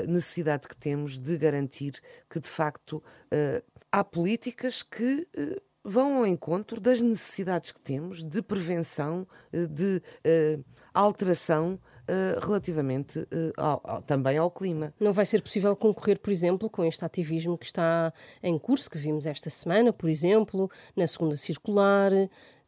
necessidade 0.07 0.69
que 0.69 0.75
temos 0.75 1.17
de 1.17 1.37
garantir 1.37 2.01
que, 2.29 2.39
de 2.39 2.47
facto, 2.47 3.03
eh, 3.29 3.61
há 3.91 4.05
políticas 4.05 4.81
que 4.81 5.27
eh, 5.35 5.61
vão 5.83 6.19
ao 6.19 6.25
encontro 6.25 6.79
das 6.79 7.01
necessidades 7.01 7.73
que 7.73 7.81
temos 7.81 8.23
de 8.23 8.41
prevenção, 8.41 9.27
eh, 9.51 9.65
de 9.65 10.01
eh, 10.23 10.59
alteração 10.93 11.77
eh, 12.07 12.37
relativamente 12.41 13.19
eh, 13.31 13.51
ao- 13.57 13.81
ao- 13.83 14.01
também 14.01 14.37
ao 14.37 14.51
clima. 14.51 14.93
Não 14.99 15.13
vai 15.13 15.25
ser 15.25 15.41
possível 15.41 15.75
concorrer, 15.75 16.19
por 16.19 16.31
exemplo, 16.31 16.69
com 16.69 16.83
este 16.83 17.03
ativismo 17.05 17.57
que 17.57 17.65
está 17.65 18.13
em 18.41 18.57
curso, 18.59 18.89
que 18.89 18.97
vimos 18.97 19.25
esta 19.25 19.49
semana, 19.49 19.93
por 19.93 20.09
exemplo, 20.09 20.69
na 20.95 21.07
segunda 21.07 21.35
circular, 21.37 22.11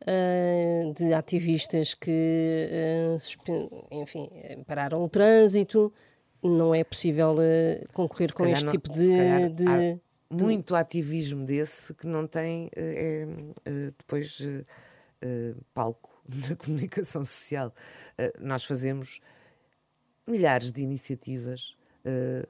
eh, 0.06 0.92
de 0.96 1.14
ativistas 1.14 1.94
que, 1.94 2.70
enfim, 3.92 4.30
pararam 4.66 5.04
o 5.04 5.10
trânsito. 5.10 5.92
Não 6.44 6.76
é 6.76 6.84
possível 6.84 7.36
concorrer 7.94 8.30
Se 8.30 8.36
com 8.36 8.46
este 8.46 8.66
não- 8.66 8.72
tipo 8.72 8.90
de. 8.92 9.08
calhar 9.08 9.50
de- 9.50 9.68
há 9.68 9.98
muito 10.44 10.76
ativismo 10.76 11.44
desse 11.44 11.94
que 11.94 12.06
não 12.06 12.28
tem 12.28 12.70
é, 12.76 13.26
depois 13.98 14.42
palco 15.74 16.15
na 16.28 16.56
comunicação 16.58 17.24
social. 17.24 17.74
Eh, 18.18 18.34
nós 18.40 18.64
fazemos 18.64 19.20
milhares 20.28 20.72
de 20.72 20.82
iniciativas 20.82 21.76
eh, 22.04 22.48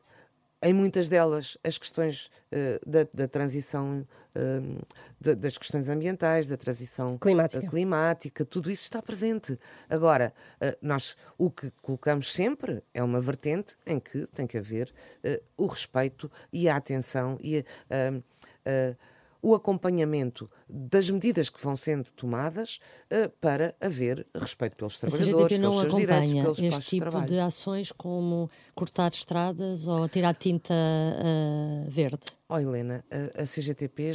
em 0.62 0.74
muitas 0.74 1.08
delas, 1.08 1.60
as 1.64 1.78
questões 1.78 2.32
uh, 2.52 2.90
da, 2.90 3.06
da, 3.14 3.28
transição, 3.28 4.08
das 5.20 5.60
questões 5.60 5.90
ambientais, 5.90 6.48
da 6.48 6.58
transição 6.58 7.20
climática. 7.20 7.68
climática, 7.68 8.44
tudo 8.44 8.72
isso 8.72 8.82
está 8.82 9.00
presente. 9.00 9.60
Agora, 9.88 10.34
nós 10.82 11.16
o 11.38 11.52
que 11.52 11.72
colocamos 11.84 12.34
sempre 12.34 12.82
é 12.96 13.04
uma 13.04 13.22
vertente 13.22 13.76
em 13.86 14.00
que 14.00 14.26
tem 14.28 14.48
que 14.48 14.58
haver 14.58 14.92
o 15.56 15.68
respeito 15.68 16.32
e 16.52 16.68
a 16.68 16.78
atenção 16.78 17.38
e 17.44 17.60
a 17.60 18.96
o 19.46 19.54
acompanhamento 19.54 20.50
das 20.68 21.08
medidas 21.08 21.52
que 21.52 21.62
vão 21.62 21.76
sendo 21.76 22.06
tomadas 22.16 22.80
uh, 23.12 23.30
para 23.40 23.76
haver 23.80 24.26
respeito 24.34 24.76
pelos 24.76 24.98
trabalhadores, 24.98 25.56
pelos 25.56 25.80
seus 25.82 25.96
direitos, 25.96 26.34
pelos 26.34 26.60
este 26.60 26.82
tipo 26.82 27.06
de, 27.06 27.12
trabalho. 27.12 27.28
de 27.28 27.40
ações 27.40 27.92
como 27.92 28.50
cortar 28.74 29.12
estradas 29.14 29.86
ou 29.86 30.10
tirar 30.10 30.34
tinta 30.34 30.74
uh, 30.74 31.88
verde? 31.92 32.26
Oh, 32.50 32.58
Helena, 32.58 33.06
a, 33.12 33.44
a 33.44 33.46
CGTP 33.46 34.14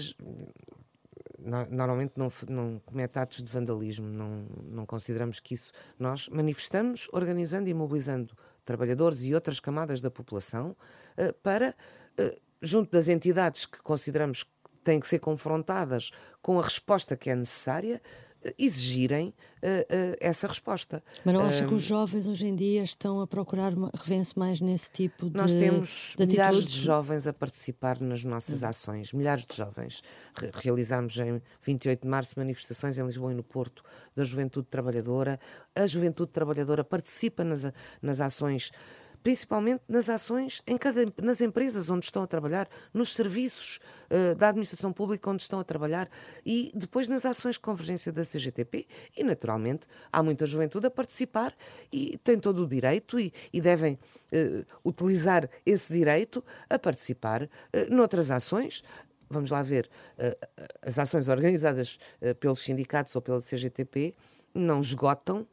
normalmente 1.70 2.18
não, 2.18 2.32
não 2.48 2.82
comete 2.84 3.16
atos 3.16 3.40
de 3.40 3.52
vandalismo, 3.52 4.08
não, 4.08 4.46
não 4.64 4.84
consideramos 4.84 5.38
que 5.38 5.54
isso. 5.54 5.70
Nós 5.96 6.28
manifestamos 6.28 7.08
organizando 7.12 7.68
e 7.68 7.74
mobilizando 7.74 8.36
trabalhadores 8.64 9.22
e 9.22 9.32
outras 9.32 9.60
camadas 9.60 10.00
da 10.00 10.10
população 10.10 10.76
uh, 11.16 11.32
para, 11.40 11.72
uh, 12.18 12.40
junto 12.60 12.90
das 12.90 13.06
entidades 13.06 13.64
que 13.64 13.80
consideramos 13.80 14.44
têm 14.90 14.98
que 14.98 15.06
ser 15.06 15.20
confrontadas 15.20 16.10
com 16.42 16.58
a 16.58 16.62
resposta 16.62 17.16
que 17.16 17.30
é 17.30 17.36
necessária, 17.36 18.02
eh, 18.42 18.54
exigirem 18.58 19.28
uh, 19.28 19.32
uh, 19.32 20.16
essa 20.18 20.48
resposta. 20.48 21.00
Mas 21.24 21.32
não 21.32 21.44
acha 21.44 21.64
um, 21.64 21.68
que 21.68 21.74
os 21.74 21.82
jovens 21.82 22.26
hoje 22.26 22.46
em 22.46 22.56
dia 22.56 22.82
estão 22.82 23.20
a 23.20 23.26
procurar 23.26 23.72
rever-se 23.94 24.36
mais 24.36 24.60
nesse 24.60 24.90
tipo 24.90 25.30
de 25.30 25.36
Nós 25.36 25.54
temos 25.54 26.16
de 26.18 26.26
milhares 26.26 26.64
de 26.64 26.80
jovens 26.80 27.28
a 27.28 27.32
participar 27.32 28.00
nas 28.00 28.24
nossas 28.24 28.62
hum. 28.62 28.66
ações, 28.66 29.12
milhares 29.12 29.46
de 29.46 29.56
jovens. 29.56 30.02
Re 30.34 30.50
realizamos 30.54 31.16
em 31.18 31.40
28 31.62 32.02
de 32.02 32.08
março 32.08 32.34
manifestações 32.36 32.98
em 32.98 33.04
Lisboa 33.04 33.30
e 33.30 33.34
no 33.36 33.44
Porto 33.44 33.84
da 34.16 34.24
Juventude 34.24 34.66
Trabalhadora. 34.68 35.38
A 35.74 35.86
Juventude 35.86 36.32
Trabalhadora 36.32 36.82
participa 36.82 37.44
nas, 37.44 37.70
nas 38.02 38.20
ações 38.20 38.72
principalmente 39.22 39.82
nas 39.88 40.08
ações 40.08 40.62
em 40.66 40.76
cada, 40.76 41.00
nas 41.22 41.40
empresas 41.40 41.90
onde 41.90 42.04
estão 42.04 42.22
a 42.22 42.26
trabalhar, 42.26 42.68
nos 42.92 43.12
serviços 43.12 43.78
uh, 44.10 44.34
da 44.34 44.48
administração 44.48 44.92
pública 44.92 45.30
onde 45.30 45.42
estão 45.42 45.60
a 45.60 45.64
trabalhar 45.64 46.08
e 46.44 46.72
depois 46.74 47.08
nas 47.08 47.26
ações 47.26 47.54
de 47.54 47.60
convergência 47.60 48.12
da 48.12 48.22
CGTP 48.22 48.86
e, 49.16 49.24
naturalmente, 49.24 49.86
há 50.12 50.22
muita 50.22 50.46
juventude 50.46 50.86
a 50.86 50.90
participar 50.90 51.54
e 51.92 52.18
tem 52.18 52.38
todo 52.38 52.64
o 52.64 52.68
direito 52.68 53.18
e, 53.18 53.32
e 53.52 53.60
devem 53.60 53.94
uh, 53.94 54.66
utilizar 54.84 55.48
esse 55.64 55.92
direito 55.92 56.44
a 56.68 56.78
participar 56.78 57.42
uh, 57.44 57.48
noutras 57.90 58.30
ações, 58.30 58.82
vamos 59.28 59.50
lá 59.52 59.62
ver, 59.62 59.88
as 60.82 60.98
ações 60.98 61.28
organizadas 61.28 62.00
pelos 62.40 62.58
sindicatos 62.58 63.14
ou 63.14 63.22
pela 63.22 63.40
CGTP 63.40 64.12
não 64.52 64.80
esgotam 64.80 65.46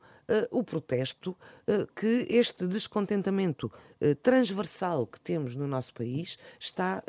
o 0.52 0.64
protesto 0.64 1.32
uh, 1.68 1.88
que 1.96 2.28
este 2.30 2.68
descontentamento 2.68 3.72
uh, 4.02 4.16
transversal 4.16 5.08
que 5.08 5.20
temos 5.20 5.56
no 5.56 5.68
nosso 5.68 5.94
país 5.94 6.38
está 6.60 7.04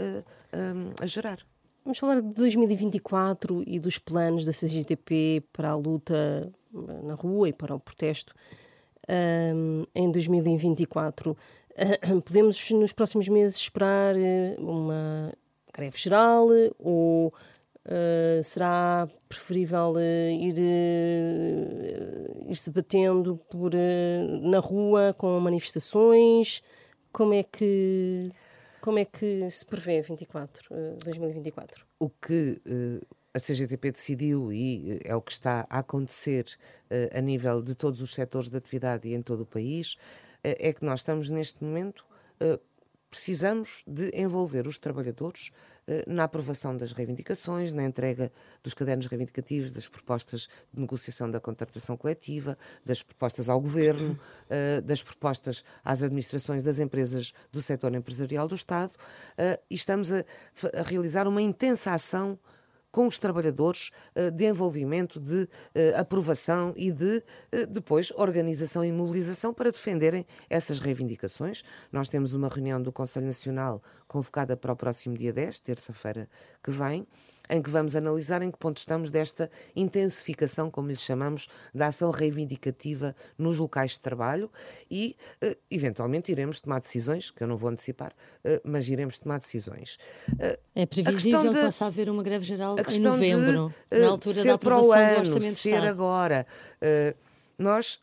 a 1.01 1.07
gerar. 1.07 1.45
Vamos 1.85 1.99
falar 1.99 2.21
de 2.21 2.33
2024 2.35 3.65
e 3.67 3.79
dos 3.79 3.99
planos 3.99 4.45
da 4.45 4.53
CGTP 4.53 5.43
para 5.53 5.71
a 5.71 5.75
luta 5.75 6.53
na 7.03 7.15
rua 7.15 7.49
e 7.49 7.53
para 7.53 7.75
o 7.75 7.81
protesto 7.81 8.35
um, 9.09 9.85
em 9.95 10.11
2024. 10.11 11.37
Podemos, 12.25 12.71
nos 12.73 12.93
próximos 12.93 13.29
meses, 13.29 13.57
esperar 13.57 14.15
uma 14.59 15.33
greve 15.73 15.97
geral 15.97 16.49
ou 16.79 17.33
Uh, 17.89 18.45
será 18.45 19.09
preferível 19.31 19.95
uh, 19.95 19.99
ir, 19.99 20.59
uh, 20.59 22.51
ir 22.51 22.57
se 22.57 22.71
batendo 22.71 23.39
por, 23.51 23.73
na 24.43 24.59
rua 24.59 25.15
com 25.17 25.41
manifestações? 25.41 26.63
Como 27.11 27.33
é 27.33 27.43
que 27.43 28.31
como 28.83 28.99
é 28.99 29.07
que 29.07 29.51
se 29.51 29.65
prevê 29.67 30.03
24, 30.03 30.69
2024? 31.03 31.85
O 31.99 32.09
que 32.11 32.61
a 33.35 33.41
CGTP 33.41 33.91
decidiu 33.91 34.53
e 34.53 35.01
é 35.05 35.17
o 35.17 35.21
que 35.21 35.33
está 35.33 35.67
a 35.69 35.81
acontecer 35.81 36.47
a 37.13 37.21
nível 37.21 37.61
de 37.61 37.75
todos 37.75 38.01
os 38.01 38.15
setores 38.15 38.49
de 38.49 38.57
atividade 38.57 39.09
e 39.09 39.15
em 39.15 39.21
todo 39.21 39.41
o 39.41 39.47
país 39.47 39.97
é 40.43 40.73
que 40.73 40.85
nós 40.85 41.01
estamos 41.01 41.29
neste 41.29 41.65
momento 41.65 42.07
precisamos 43.11 43.83
de 43.87 44.11
envolver 44.15 44.67
os 44.67 44.79
trabalhadores 44.79 45.51
eh, 45.51 45.78
na 46.07 46.25
aprovação 46.25 46.77
das 46.77 46.93
reivindicações, 46.93 47.73
na 47.73 47.85
entrega 47.85 48.31
dos 48.63 48.75
cadernos 48.75 49.07
reivindicativos, 49.07 49.73
das 49.73 49.89
propostas 49.89 50.49
de 50.73 50.81
negociação 50.81 51.31
da 51.31 51.41
contratação 51.41 51.97
coletiva, 51.97 52.59
das 52.85 53.03
propostas 53.03 53.49
ao 53.49 53.61
governo, 53.61 54.19
eh, 54.51 54.81
das 54.81 55.03
propostas 55.03 55.65
às 55.85 56.03
administrações 56.03 56.63
das 56.63 56.79
empresas 56.79 57.33
do 57.51 57.63
setor 57.63 57.95
empresarial 57.95 58.47
do 58.47 58.55
Estado, 58.55 58.93
eh, 59.37 59.59
e 59.71 59.75
estamos 59.75 60.13
a, 60.13 60.25
a 60.75 60.83
realizar 60.83 61.27
uma 61.27 61.41
intensa 61.41 61.93
ação 61.93 62.39
com 62.99 63.07
os 63.07 63.21
trabalhadores 63.21 63.93
eh, 64.13 64.29
de 64.29 64.45
envolvimento, 64.45 65.21
de 65.21 65.49
eh, 65.73 65.95
aprovação 65.97 66.75
e 66.77 66.91
de 66.91 67.23
eh, 67.53 67.65
depois 67.65 68.11
organização 68.17 68.85
e 68.85 68.91
mobilização 68.91 69.55
para 69.55 69.71
defenderem 69.71 70.27
essas 70.51 70.81
reivindicações. 70.81 71.63
Nós 71.93 72.09
temos 72.09 72.35
uma 72.35 72.49
reunião 72.49 72.83
do 72.83 72.91
Conselho 72.91 73.27
Nacional 73.27 73.81
convocada 74.09 74.57
para 74.57 74.73
o 74.73 74.77
próximo 74.77 75.17
dia 75.17 75.33
10, 75.33 75.61
terça-feira 75.61 76.29
que 76.69 76.71
vem, 76.71 77.07
em 77.49 77.63
que 77.63 77.71
vamos 77.71 77.97
analisar 77.97 78.43
em 78.43 78.51
que 78.51 78.59
ponto 78.59 78.77
estamos 78.77 79.11
desta 79.11 79.51
intensificação, 79.75 80.71
como 80.71 80.89
lhe 80.89 80.97
chamamos, 80.97 81.49
da 81.75 81.87
ação 81.87 82.11
reivindicativa 82.11 83.17
nos 83.39 83.57
locais 83.57 83.93
de 83.93 84.01
trabalho 84.01 84.51
e, 84.91 85.17
uh, 85.43 85.57
eventualmente, 85.71 86.31
iremos 86.31 86.61
tomar 86.61 86.81
decisões, 86.81 87.31
que 87.31 87.43
eu 87.43 87.49
não 87.49 87.57
vou 87.57 87.71
antecipar, 87.71 88.13
uh, 88.45 88.61
mas 88.65 88.87
iremos 88.87 89.19
tomar 89.19 89.39
decisões. 89.39 89.99
Uh, 90.35 90.59
é 90.75 90.85
previsível 90.85 91.55
que 91.55 91.61
possa 91.61 91.87
haver 91.87 92.11
uma 92.11 92.23
greve 92.23 92.45
geral 92.45 92.77
em 92.79 92.99
novembro, 93.01 93.75
de, 93.91 93.99
na 93.99 94.09
altura 94.09 94.45
da 94.45 94.55
aprovação 94.55 95.03
ano, 95.03 95.15
do 95.15 95.21
Orçamento 95.21 95.57
ser 95.57 95.71
Estado. 95.71 95.87
agora. 95.87 96.47
nós 97.59 98.01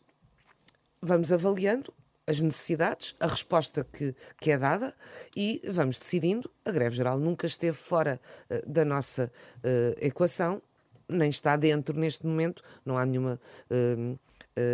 vamos 1.00 1.32
avaliando 1.32 1.94
as 2.26 2.40
necessidades, 2.40 3.14
a 3.20 3.26
resposta 3.26 3.86
que, 3.92 4.14
que 4.40 4.50
é 4.50 4.58
dada 4.58 4.94
e 5.34 5.62
vamos 5.68 5.98
decidindo. 5.98 6.50
A 6.64 6.70
greve 6.70 6.96
geral 6.96 7.18
nunca 7.18 7.46
esteve 7.46 7.76
fora 7.76 8.20
uh, 8.50 8.68
da 8.68 8.84
nossa 8.84 9.30
uh, 9.58 9.96
equação, 10.00 10.60
nem 11.08 11.30
está 11.30 11.56
dentro 11.56 11.98
neste 11.98 12.26
momento, 12.26 12.62
não 12.84 12.98
há 12.98 13.06
nenhuma. 13.06 13.40
Uh, 13.70 14.18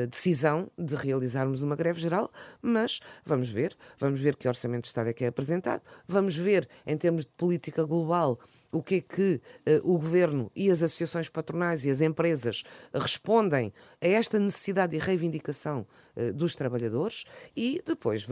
decisão 0.09 0.71
de 0.79 0.95
realizarmos 0.95 1.62
uma 1.62 1.75
greve 1.75 2.01
geral, 2.01 2.31
mas 2.61 3.01
vamos 3.25 3.51
ver, 3.51 3.77
vamos 3.99 4.21
ver 4.21 4.37
que 4.37 4.47
orçamento 4.47 4.83
de 4.83 4.88
Estado 4.88 5.11
é 5.11 5.12
que 5.12 5.25
é 5.25 5.29
apresentado, 5.29 5.83
vamos 6.07 6.37
ver, 6.37 6.68
em 6.87 6.97
termos 6.97 7.25
de 7.25 7.33
política 7.33 7.83
global, 7.85 8.38
o 8.71 8.83
que 8.83 8.97
é 8.97 9.01
que 9.01 9.40
uh, 9.68 9.92
o 9.92 9.99
governo 9.99 10.51
e 10.57 10.71
as 10.71 10.83
associações 10.83 11.29
patronais 11.29 11.85
e 11.85 11.90
as 11.90 12.01
empresas 12.01 12.62
respondem 12.95 13.73
a 14.01 14.07
esta 14.07 14.38
necessidade 14.38 14.97
e 14.97 14.99
reivindicação 14.99 15.87
uh, 16.16 16.33
dos 16.33 16.55
trabalhadores 16.57 17.25
e 17.57 17.83
depois 17.85 18.27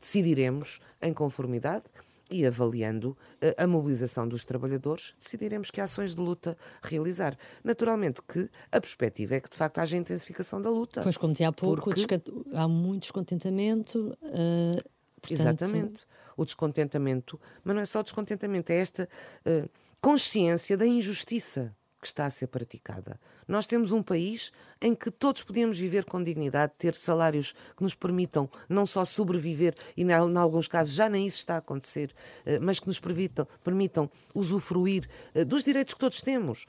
decidiremos, 0.00 0.80
em 1.02 1.12
conformidade 1.12 1.84
e 2.30 2.46
avaliando 2.46 3.16
a 3.56 3.66
mobilização 3.66 4.26
dos 4.28 4.44
trabalhadores, 4.44 5.14
decidiremos 5.18 5.70
que 5.70 5.80
ações 5.80 6.14
de 6.14 6.20
luta 6.20 6.56
realizar. 6.82 7.36
Naturalmente 7.64 8.22
que 8.22 8.48
a 8.70 8.80
perspectiva 8.80 9.34
é 9.34 9.40
que 9.40 9.50
de 9.50 9.56
facto 9.56 9.78
haja 9.78 9.96
intensificação 9.96 10.60
da 10.60 10.70
luta. 10.70 11.02
Pois, 11.02 11.16
como 11.16 11.32
dizia 11.32 11.48
há 11.48 11.52
pouco, 11.52 11.90
porque... 11.90 12.20
há 12.54 12.68
muito 12.68 13.02
descontentamento. 13.02 14.16
Uh, 14.22 14.82
portanto... 15.20 15.40
Exatamente 15.40 16.06
o 16.36 16.44
descontentamento, 16.44 17.38
mas 17.62 17.74
não 17.74 17.82
é 17.82 17.86
só 17.86 18.00
o 18.00 18.02
descontentamento, 18.02 18.72
é 18.72 18.76
esta 18.76 19.06
uh, 19.44 19.68
consciência 20.00 20.74
da 20.74 20.86
injustiça 20.86 21.76
que 22.00 22.06
está 22.06 22.24
a 22.24 22.30
ser 22.30 22.46
praticada. 22.46 23.20
Nós 23.46 23.66
temos 23.66 23.92
um 23.92 24.02
país 24.02 24.50
em 24.80 24.94
que 24.94 25.10
todos 25.10 25.42
podemos 25.42 25.78
viver 25.78 26.04
com 26.04 26.22
dignidade, 26.22 26.72
ter 26.78 26.94
salários 26.94 27.52
que 27.76 27.82
nos 27.82 27.94
permitam 27.94 28.48
não 28.68 28.86
só 28.86 29.04
sobreviver, 29.04 29.74
e 29.96 30.02
em 30.02 30.12
alguns 30.12 30.66
casos 30.66 30.94
já 30.94 31.08
nem 31.08 31.26
isso 31.26 31.38
está 31.38 31.56
a 31.56 31.58
acontecer, 31.58 32.14
eh, 32.46 32.58
mas 32.58 32.80
que 32.80 32.86
nos 32.86 32.98
permitam, 32.98 33.46
permitam 33.62 34.10
usufruir 34.34 35.08
eh, 35.34 35.44
dos 35.44 35.62
direitos 35.62 35.94
que 35.94 36.00
todos 36.00 36.22
temos 36.22 36.66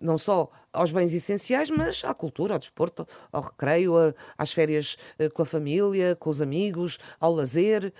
não 0.00 0.16
só 0.16 0.50
aos 0.72 0.90
bens 0.90 1.12
essenciais, 1.12 1.68
mas 1.70 2.02
à 2.04 2.14
cultura, 2.14 2.54
ao 2.54 2.58
desporto, 2.58 3.06
ao 3.30 3.42
recreio, 3.42 4.14
às 4.38 4.52
férias 4.52 4.96
com 5.34 5.42
a 5.42 5.44
família, 5.44 6.16
com 6.16 6.30
os 6.30 6.40
amigos, 6.40 6.98
ao 7.20 7.34
lazer. 7.34 7.92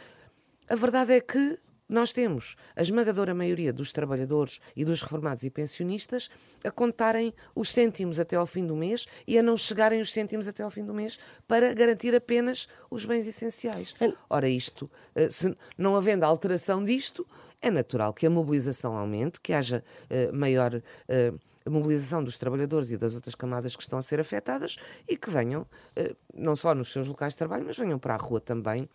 A 0.68 0.76
verdade 0.76 1.12
é 1.12 1.20
que 1.20 1.58
nós 1.90 2.12
temos 2.12 2.56
a 2.76 2.82
esmagadora 2.82 3.34
maioria 3.34 3.72
dos 3.72 3.92
trabalhadores 3.92 4.60
e 4.76 4.84
dos 4.84 5.02
reformados 5.02 5.42
e 5.42 5.50
pensionistas 5.50 6.30
a 6.64 6.70
contarem 6.70 7.34
os 7.52 7.68
cêntimos 7.70 8.20
até 8.20 8.36
ao 8.36 8.46
fim 8.46 8.64
do 8.64 8.76
mês 8.76 9.06
e 9.26 9.36
a 9.36 9.42
não 9.42 9.56
chegarem 9.56 10.00
os 10.00 10.12
cêntimos 10.12 10.46
até 10.46 10.62
ao 10.62 10.70
fim 10.70 10.84
do 10.84 10.94
mês 10.94 11.18
para 11.48 11.74
garantir 11.74 12.14
apenas 12.14 12.68
os 12.88 13.04
bens 13.04 13.26
essenciais. 13.26 13.94
Ora, 14.28 14.48
isto, 14.48 14.88
eh, 15.16 15.28
se 15.28 15.56
não 15.76 15.96
havendo 15.96 16.22
alteração 16.22 16.84
disto, 16.84 17.26
é 17.60 17.70
natural 17.70 18.14
que 18.14 18.24
a 18.24 18.30
mobilização 18.30 18.96
aumente, 18.96 19.40
que 19.40 19.52
haja 19.52 19.84
uh, 20.10 20.34
maior 20.34 20.74
uh, 20.74 21.70
mobilização 21.70 22.22
dos 22.22 22.38
trabalhadores 22.38 22.90
e 22.90 22.96
das 22.96 23.14
outras 23.14 23.34
camadas 23.34 23.76
que 23.76 23.82
estão 23.82 23.98
a 23.98 24.02
ser 24.02 24.20
afetadas 24.20 24.76
e 25.08 25.16
que 25.16 25.28
venham, 25.28 25.62
uh, 25.62 26.16
não 26.32 26.56
só 26.56 26.74
nos 26.74 26.92
seus 26.92 27.06
locais 27.06 27.34
de 27.34 27.38
trabalho, 27.38 27.64
mas 27.66 27.76
venham 27.76 27.98
para 27.98 28.14
a 28.14 28.18
rua 28.18 28.40
também 28.40 28.88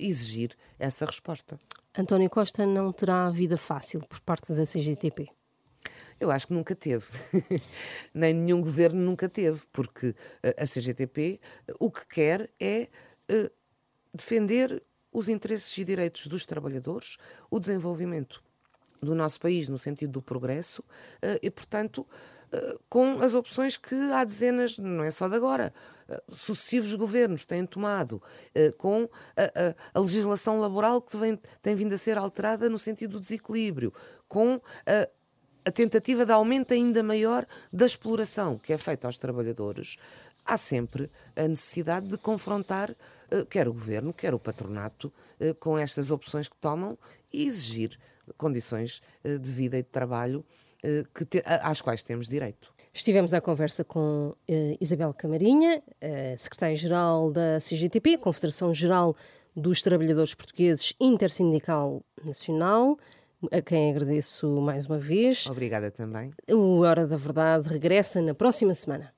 exigir 0.00 0.56
essa 0.78 1.04
resposta. 1.04 1.58
António 1.96 2.28
Costa 2.28 2.66
não 2.66 2.92
terá 2.92 3.30
vida 3.30 3.56
fácil 3.56 4.00
por 4.06 4.20
parte 4.20 4.52
da 4.52 4.64
CGTP? 4.64 5.28
Eu 6.18 6.30
acho 6.30 6.48
que 6.48 6.54
nunca 6.54 6.74
teve. 6.74 7.06
Nem 8.12 8.34
nenhum 8.34 8.60
governo 8.60 9.00
nunca 9.00 9.28
teve, 9.28 9.62
porque 9.72 10.14
a 10.56 10.64
CGTP 10.64 11.40
o 11.78 11.90
que 11.90 12.06
quer 12.06 12.50
é 12.60 12.88
defender 14.12 14.82
os 15.12 15.28
interesses 15.28 15.78
e 15.78 15.84
direitos 15.84 16.26
dos 16.26 16.44
trabalhadores, 16.44 17.16
o 17.48 17.60
desenvolvimento 17.60 18.42
do 19.00 19.14
nosso 19.14 19.38
país 19.38 19.68
no 19.68 19.78
sentido 19.78 20.12
do 20.12 20.22
progresso 20.22 20.82
eh, 21.22 21.38
e, 21.42 21.50
portanto, 21.50 22.06
eh, 22.50 22.78
com 22.88 23.20
as 23.20 23.34
opções 23.34 23.76
que 23.76 23.94
há 24.12 24.24
dezenas, 24.24 24.76
não 24.78 25.04
é 25.04 25.10
só 25.10 25.28
de 25.28 25.36
agora, 25.36 25.72
eh, 25.72 25.93
sucessivos 26.28 26.94
governos 26.94 27.44
têm 27.44 27.64
tomado, 27.64 28.22
com 28.78 29.08
a, 29.36 29.42
a, 29.42 29.74
a 29.94 30.00
legislação 30.00 30.60
laboral 30.60 31.00
que 31.00 31.16
vem, 31.16 31.38
tem 31.62 31.74
vindo 31.74 31.94
a 31.94 31.98
ser 31.98 32.18
alterada 32.18 32.68
no 32.68 32.78
sentido 32.78 33.12
do 33.12 33.20
desequilíbrio, 33.20 33.92
com 34.28 34.60
a, 34.86 35.08
a 35.64 35.70
tentativa 35.70 36.26
de 36.26 36.32
aumento 36.32 36.74
ainda 36.74 37.02
maior 37.02 37.46
da 37.72 37.86
exploração 37.86 38.58
que 38.58 38.72
é 38.72 38.78
feita 38.78 39.06
aos 39.06 39.18
trabalhadores, 39.18 39.96
há 40.44 40.56
sempre 40.58 41.10
a 41.34 41.48
necessidade 41.48 42.06
de 42.06 42.18
confrontar 42.18 42.94
eh, 43.30 43.44
quer 43.48 43.66
o 43.66 43.72
governo, 43.72 44.12
quer 44.12 44.34
o 44.34 44.38
patronato, 44.38 45.12
eh, 45.40 45.54
com 45.54 45.78
estas 45.78 46.10
opções 46.10 46.48
que 46.48 46.56
tomam 46.56 46.98
e 47.32 47.46
exigir 47.46 47.98
condições 48.36 49.02
eh, 49.24 49.38
de 49.38 49.50
vida 49.50 49.78
e 49.78 49.82
de 49.82 49.88
trabalho 49.88 50.44
que 51.14 51.24
te, 51.24 51.42
às 51.46 51.80
quais 51.80 52.02
temos 52.02 52.28
direito. 52.28 52.73
Estivemos 52.96 53.34
à 53.34 53.40
conversa 53.40 53.82
com 53.82 54.36
Isabel 54.80 55.12
Camarinha, 55.12 55.82
secretária-geral 56.36 57.32
da 57.32 57.58
CGTP, 57.58 58.16
Confederação 58.18 58.72
Geral 58.72 59.16
dos 59.54 59.82
Trabalhadores 59.82 60.32
Portugueses 60.32 60.94
Intersindical 61.00 62.04
Nacional, 62.24 62.96
a 63.50 63.60
quem 63.60 63.90
agradeço 63.90 64.48
mais 64.60 64.86
uma 64.86 64.96
vez. 64.96 65.44
Obrigada 65.48 65.90
também. 65.90 66.30
O 66.48 66.78
Hora 66.82 67.04
da 67.04 67.16
Verdade 67.16 67.68
regressa 67.68 68.22
na 68.22 68.32
próxima 68.32 68.72
semana. 68.72 69.12